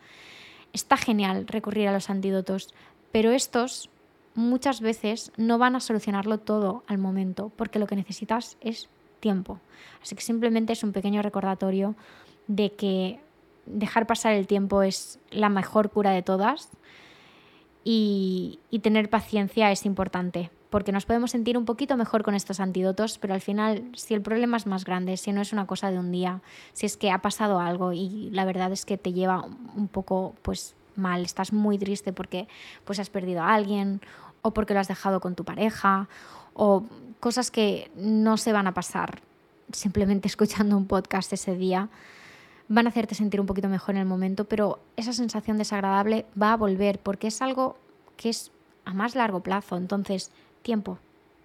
Está 0.73 0.97
genial 0.97 1.47
recurrir 1.47 1.89
a 1.89 1.93
los 1.93 2.11
antídotos, 2.11 2.75
pero 3.13 3.31
estos 3.31 3.91
muchas 4.35 4.81
veces 4.81 5.33
no 5.37 5.59
van 5.59 5.77
a 5.77 5.81
solucionarlo 5.81 6.39
todo 6.39 6.83
al 6.87 6.99
momento, 6.99 7.53
porque 7.57 7.79
lo 7.79 7.87
que 7.87 7.97
necesitas 7.97 8.57
es 8.61 8.89
tiempo. 9.25 9.59
Así 10.03 10.15
que 10.15 10.21
simplemente 10.21 10.75
es 10.75 10.85
un 10.85 10.93
pequeño 10.93 11.23
recordatorio 11.23 11.95
de 12.47 12.73
que 12.73 13.19
dejar 13.65 14.07
pasar 14.07 14.35
el 14.35 14.47
tiempo 14.47 14.83
es 14.83 15.19
la 15.31 15.49
mejor 15.49 15.91
cura 15.91 16.11
de 16.11 16.21
todas 16.21 16.69
y, 17.85 18.61
tener 18.83 19.09
paciencia 19.09 19.71
es 19.73 19.87
importante, 19.87 20.51
porque 20.69 20.93
nos 20.93 21.07
podemos 21.07 21.31
sentir 21.31 21.57
un 21.57 21.65
poquito 21.65 21.97
mejor 21.97 22.23
con 22.23 22.35
estos 22.35 22.61
antídotos, 22.61 23.17
pero 23.17 23.33
al 23.33 23.41
final, 23.41 23.83
si 23.95 24.13
el 24.13 24.21
problema 24.21 24.59
es 24.59 24.67
más 24.67 24.85
grande, 24.85 25.17
si 25.17 25.33
no 25.33 25.41
es 25.41 25.55
una 25.55 25.67
cosa 25.67 25.91
de 25.91 25.99
un 25.99 26.13
día, 26.13 26.43
si 26.75 26.85
es 26.85 26.99
que 26.99 27.11
ha 27.11 27.23
pasado 27.23 27.61
algo 27.61 27.95
y 27.95 28.29
la 28.31 28.45
verdad 28.45 28.73
es 28.73 28.85
que 28.85 28.99
te 28.99 29.15
lleva 29.15 29.43
un 29.75 29.89
poco 29.89 30.35
pues 30.43 30.77
mal, 30.97 31.23
estás 31.23 31.53
muy 31.53 31.79
triste 31.79 32.13
porque 32.13 32.47
pues 32.85 32.99
has 32.99 33.09
perdido 33.09 33.41
a 33.41 33.55
alguien 33.55 34.03
o 34.43 34.53
porque 34.53 34.75
lo 34.75 34.81
has 34.81 34.89
dejado 34.89 35.21
con 35.21 35.35
tu 35.35 35.45
pareja 35.45 36.09
o 36.53 36.85
cosas 37.25 37.51
que 37.51 37.91
no 37.97 38.37
se 38.37 38.53
van 38.53 38.67
a 38.67 38.75
pasar 38.75 39.23
simplemente 39.73 40.29
escuchando 40.33 40.77
un 40.77 40.87
podcast 40.87 41.33
ese 41.33 41.57
día 41.57 41.89
van 42.69 42.85
a 42.85 42.91
hacerte 42.91 43.15
sentir 43.15 43.41
un 43.41 43.47
poquito 43.47 43.71
mejor 43.71 43.95
en 43.95 44.03
el 44.03 44.07
momento, 44.07 44.45
pero 44.45 44.79
esa 44.99 45.15
sensación 45.15 45.57
desagradable 45.57 46.27
va 46.41 46.53
a 46.53 46.57
volver 46.59 46.99
porque 46.99 47.29
es 47.29 47.41
algo 47.41 47.79
que 48.19 48.29
es 48.29 48.53
a 48.85 48.93
más 48.93 49.15
largo 49.15 49.41
plazo. 49.41 49.79
Entonces, 49.79 50.33
tiempo. 50.61 50.99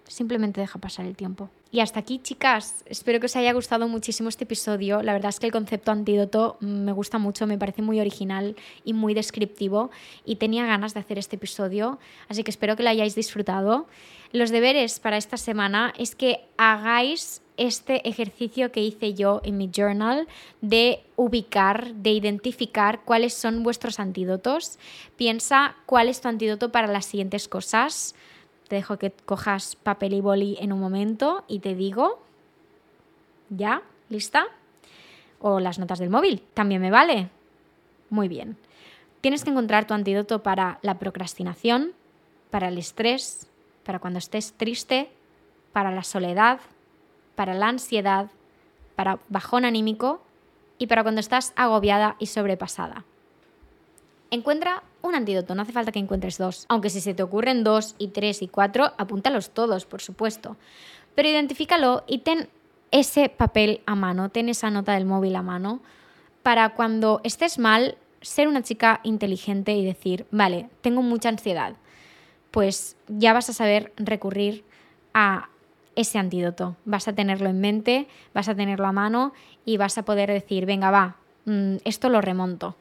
Simplemente 0.06 0.60
deja 0.60 0.78
pasar 0.78 1.06
el 1.06 1.16
tiempo. 1.16 1.48
Y 1.72 1.78
hasta 1.80 2.00
aquí, 2.00 2.18
chicas. 2.18 2.82
Espero 2.86 3.20
que 3.20 3.26
os 3.26 3.36
haya 3.36 3.52
gustado 3.52 3.86
muchísimo 3.86 4.28
este 4.28 4.42
episodio. 4.42 5.02
La 5.02 5.12
verdad 5.12 5.28
es 5.28 5.38
que 5.38 5.46
el 5.46 5.52
concepto 5.52 5.92
antídoto 5.92 6.56
me 6.58 6.90
gusta 6.90 7.18
mucho, 7.18 7.46
me 7.46 7.58
parece 7.58 7.80
muy 7.80 8.00
original 8.00 8.56
y 8.84 8.92
muy 8.92 9.14
descriptivo. 9.14 9.90
Y 10.24 10.36
tenía 10.36 10.66
ganas 10.66 10.94
de 10.94 11.00
hacer 11.00 11.18
este 11.18 11.36
episodio, 11.36 12.00
así 12.28 12.42
que 12.42 12.50
espero 12.50 12.74
que 12.74 12.82
lo 12.82 12.90
hayáis 12.90 13.14
disfrutado. 13.14 13.86
Los 14.32 14.50
deberes 14.50 14.98
para 14.98 15.16
esta 15.16 15.36
semana 15.36 15.92
es 15.96 16.16
que 16.16 16.40
hagáis 16.56 17.40
este 17.56 18.08
ejercicio 18.08 18.72
que 18.72 18.82
hice 18.82 19.14
yo 19.14 19.40
en 19.44 19.56
mi 19.56 19.70
journal 19.72 20.26
de 20.62 21.04
ubicar, 21.14 21.94
de 21.94 22.10
identificar 22.10 23.02
cuáles 23.04 23.34
son 23.34 23.62
vuestros 23.62 24.00
antídotos. 24.00 24.78
Piensa 25.16 25.76
cuál 25.86 26.08
es 26.08 26.20
tu 26.20 26.28
antídoto 26.28 26.72
para 26.72 26.88
las 26.88 27.06
siguientes 27.06 27.46
cosas 27.46 28.16
te 28.70 28.76
dejo 28.76 28.98
que 28.98 29.10
cojas 29.10 29.74
papel 29.74 30.12
y 30.14 30.20
boli 30.20 30.56
en 30.60 30.72
un 30.72 30.78
momento 30.78 31.42
y 31.48 31.58
te 31.58 31.74
digo, 31.74 32.20
¿ya? 33.48 33.82
¿Lista? 34.08 34.46
O 35.40 35.58
las 35.58 35.80
notas 35.80 35.98
del 35.98 36.08
móvil, 36.08 36.44
también 36.54 36.80
me 36.80 36.92
vale. 36.92 37.30
Muy 38.10 38.28
bien. 38.28 38.56
Tienes 39.22 39.42
que 39.42 39.50
encontrar 39.50 39.88
tu 39.88 39.94
antídoto 39.94 40.44
para 40.44 40.78
la 40.82 41.00
procrastinación, 41.00 41.94
para 42.50 42.68
el 42.68 42.78
estrés, 42.78 43.48
para 43.82 43.98
cuando 43.98 44.20
estés 44.20 44.52
triste, 44.52 45.10
para 45.72 45.90
la 45.90 46.04
soledad, 46.04 46.60
para 47.34 47.54
la 47.54 47.66
ansiedad, 47.66 48.30
para 48.94 49.18
bajón 49.28 49.64
anímico 49.64 50.22
y 50.78 50.86
para 50.86 51.02
cuando 51.02 51.20
estás 51.20 51.52
agobiada 51.56 52.14
y 52.20 52.26
sobrepasada. 52.26 53.04
Encuentra 54.30 54.84
un 55.02 55.14
antídoto, 55.14 55.54
no 55.54 55.62
hace 55.62 55.72
falta 55.72 55.92
que 55.92 55.98
encuentres 55.98 56.38
dos. 56.38 56.66
Aunque 56.68 56.90
si 56.90 57.00
se 57.00 57.14
te 57.14 57.22
ocurren 57.22 57.64
dos 57.64 57.96
y 57.98 58.08
tres 58.08 58.42
y 58.42 58.48
cuatro, 58.48 58.92
apúntalos 58.96 59.50
todos, 59.50 59.86
por 59.86 60.00
supuesto. 60.00 60.56
Pero 61.14 61.28
identifícalo 61.28 62.04
y 62.06 62.18
ten 62.18 62.48
ese 62.92 63.28
papel 63.28 63.80
a 63.86 63.94
mano, 63.94 64.28
ten 64.28 64.48
esa 64.48 64.70
nota 64.70 64.92
del 64.94 65.04
móvil 65.04 65.36
a 65.36 65.42
mano, 65.42 65.80
para 66.42 66.70
cuando 66.74 67.20
estés 67.24 67.58
mal, 67.58 67.96
ser 68.20 68.48
una 68.48 68.62
chica 68.62 69.00
inteligente 69.02 69.72
y 69.72 69.84
decir, 69.84 70.26
vale, 70.30 70.68
tengo 70.80 71.02
mucha 71.02 71.28
ansiedad, 71.28 71.74
pues 72.50 72.96
ya 73.08 73.32
vas 73.32 73.48
a 73.50 73.52
saber 73.52 73.92
recurrir 73.96 74.64
a 75.14 75.48
ese 75.96 76.18
antídoto. 76.18 76.76
Vas 76.84 77.08
a 77.08 77.14
tenerlo 77.14 77.48
en 77.48 77.60
mente, 77.60 78.08
vas 78.34 78.48
a 78.48 78.54
tenerlo 78.54 78.86
a 78.86 78.92
mano 78.92 79.32
y 79.64 79.76
vas 79.76 79.98
a 79.98 80.04
poder 80.04 80.30
decir, 80.30 80.66
venga, 80.66 80.90
va, 80.90 81.16
mm, 81.46 81.76
esto 81.84 82.08
lo 82.08 82.20
remonto. 82.20 82.76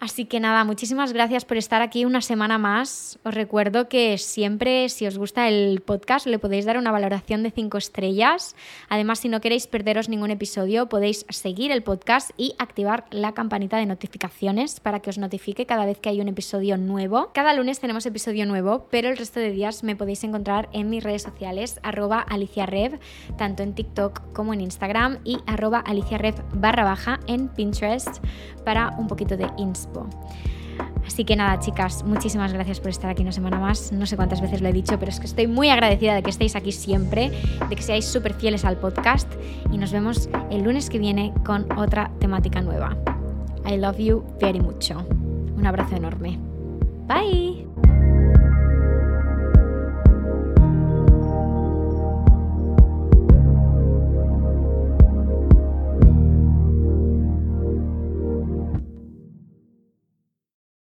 Así 0.00 0.24
que 0.24 0.40
nada, 0.40 0.64
muchísimas 0.64 1.12
gracias 1.12 1.44
por 1.44 1.58
estar 1.58 1.82
aquí 1.82 2.06
una 2.06 2.22
semana 2.22 2.56
más. 2.56 3.18
Os 3.22 3.34
recuerdo 3.34 3.90
que 3.90 4.16
siempre, 4.16 4.88
si 4.88 5.06
os 5.06 5.18
gusta 5.18 5.46
el 5.46 5.82
podcast, 5.82 6.26
le 6.26 6.38
podéis 6.38 6.64
dar 6.64 6.78
una 6.78 6.90
valoración 6.90 7.42
de 7.42 7.50
5 7.50 7.76
estrellas. 7.76 8.56
Además, 8.88 9.18
si 9.18 9.28
no 9.28 9.42
queréis 9.42 9.66
perderos 9.66 10.08
ningún 10.08 10.30
episodio, 10.30 10.88
podéis 10.88 11.26
seguir 11.28 11.70
el 11.70 11.82
podcast 11.82 12.30
y 12.38 12.54
activar 12.58 13.04
la 13.10 13.34
campanita 13.34 13.76
de 13.76 13.84
notificaciones 13.84 14.80
para 14.80 15.00
que 15.00 15.10
os 15.10 15.18
notifique 15.18 15.66
cada 15.66 15.84
vez 15.84 16.00
que 16.00 16.08
hay 16.08 16.22
un 16.22 16.28
episodio 16.28 16.78
nuevo. 16.78 17.30
Cada 17.34 17.52
lunes 17.52 17.78
tenemos 17.78 18.06
episodio 18.06 18.46
nuevo, 18.46 18.86
pero 18.90 19.10
el 19.10 19.18
resto 19.18 19.38
de 19.38 19.50
días 19.50 19.84
me 19.84 19.96
podéis 19.96 20.24
encontrar 20.24 20.70
en 20.72 20.88
mis 20.88 21.04
redes 21.04 21.24
sociales, 21.24 21.78
arroba 21.82 22.20
aliciarev, 22.20 22.98
tanto 23.36 23.62
en 23.62 23.74
TikTok 23.74 24.32
como 24.32 24.54
en 24.54 24.62
Instagram, 24.62 25.18
y 25.24 25.40
arroba 25.46 25.80
aliciarev 25.80 26.36
barra 26.54 26.84
baja 26.84 27.20
en 27.26 27.48
Pinterest 27.48 28.24
para 28.64 28.94
un 28.96 29.06
poquito 29.06 29.36
de 29.36 29.44
inspiración 29.58 29.89
Así 31.06 31.24
que 31.24 31.36
nada, 31.36 31.58
chicas, 31.58 32.04
muchísimas 32.04 32.52
gracias 32.52 32.80
por 32.80 32.90
estar 32.90 33.10
aquí 33.10 33.22
una 33.22 33.32
semana 33.32 33.58
más. 33.58 33.92
No 33.92 34.06
sé 34.06 34.16
cuántas 34.16 34.40
veces 34.40 34.60
lo 34.60 34.68
he 34.68 34.72
dicho, 34.72 34.98
pero 34.98 35.10
es 35.10 35.18
que 35.18 35.26
estoy 35.26 35.46
muy 35.46 35.68
agradecida 35.68 36.14
de 36.14 36.22
que 36.22 36.30
estéis 36.30 36.56
aquí 36.56 36.72
siempre, 36.72 37.30
de 37.68 37.76
que 37.76 37.82
seáis 37.82 38.04
súper 38.04 38.34
fieles 38.34 38.64
al 38.64 38.76
podcast 38.76 39.30
y 39.72 39.78
nos 39.78 39.92
vemos 39.92 40.30
el 40.50 40.62
lunes 40.62 40.88
que 40.88 40.98
viene 40.98 41.34
con 41.44 41.66
otra 41.76 42.10
temática 42.20 42.60
nueva. 42.60 42.96
I 43.66 43.76
love 43.76 43.98
you 43.98 44.24
very 44.40 44.60
mucho. 44.60 45.04
Un 45.56 45.66
abrazo 45.66 45.96
enorme. 45.96 46.38
Bye. 47.06 47.99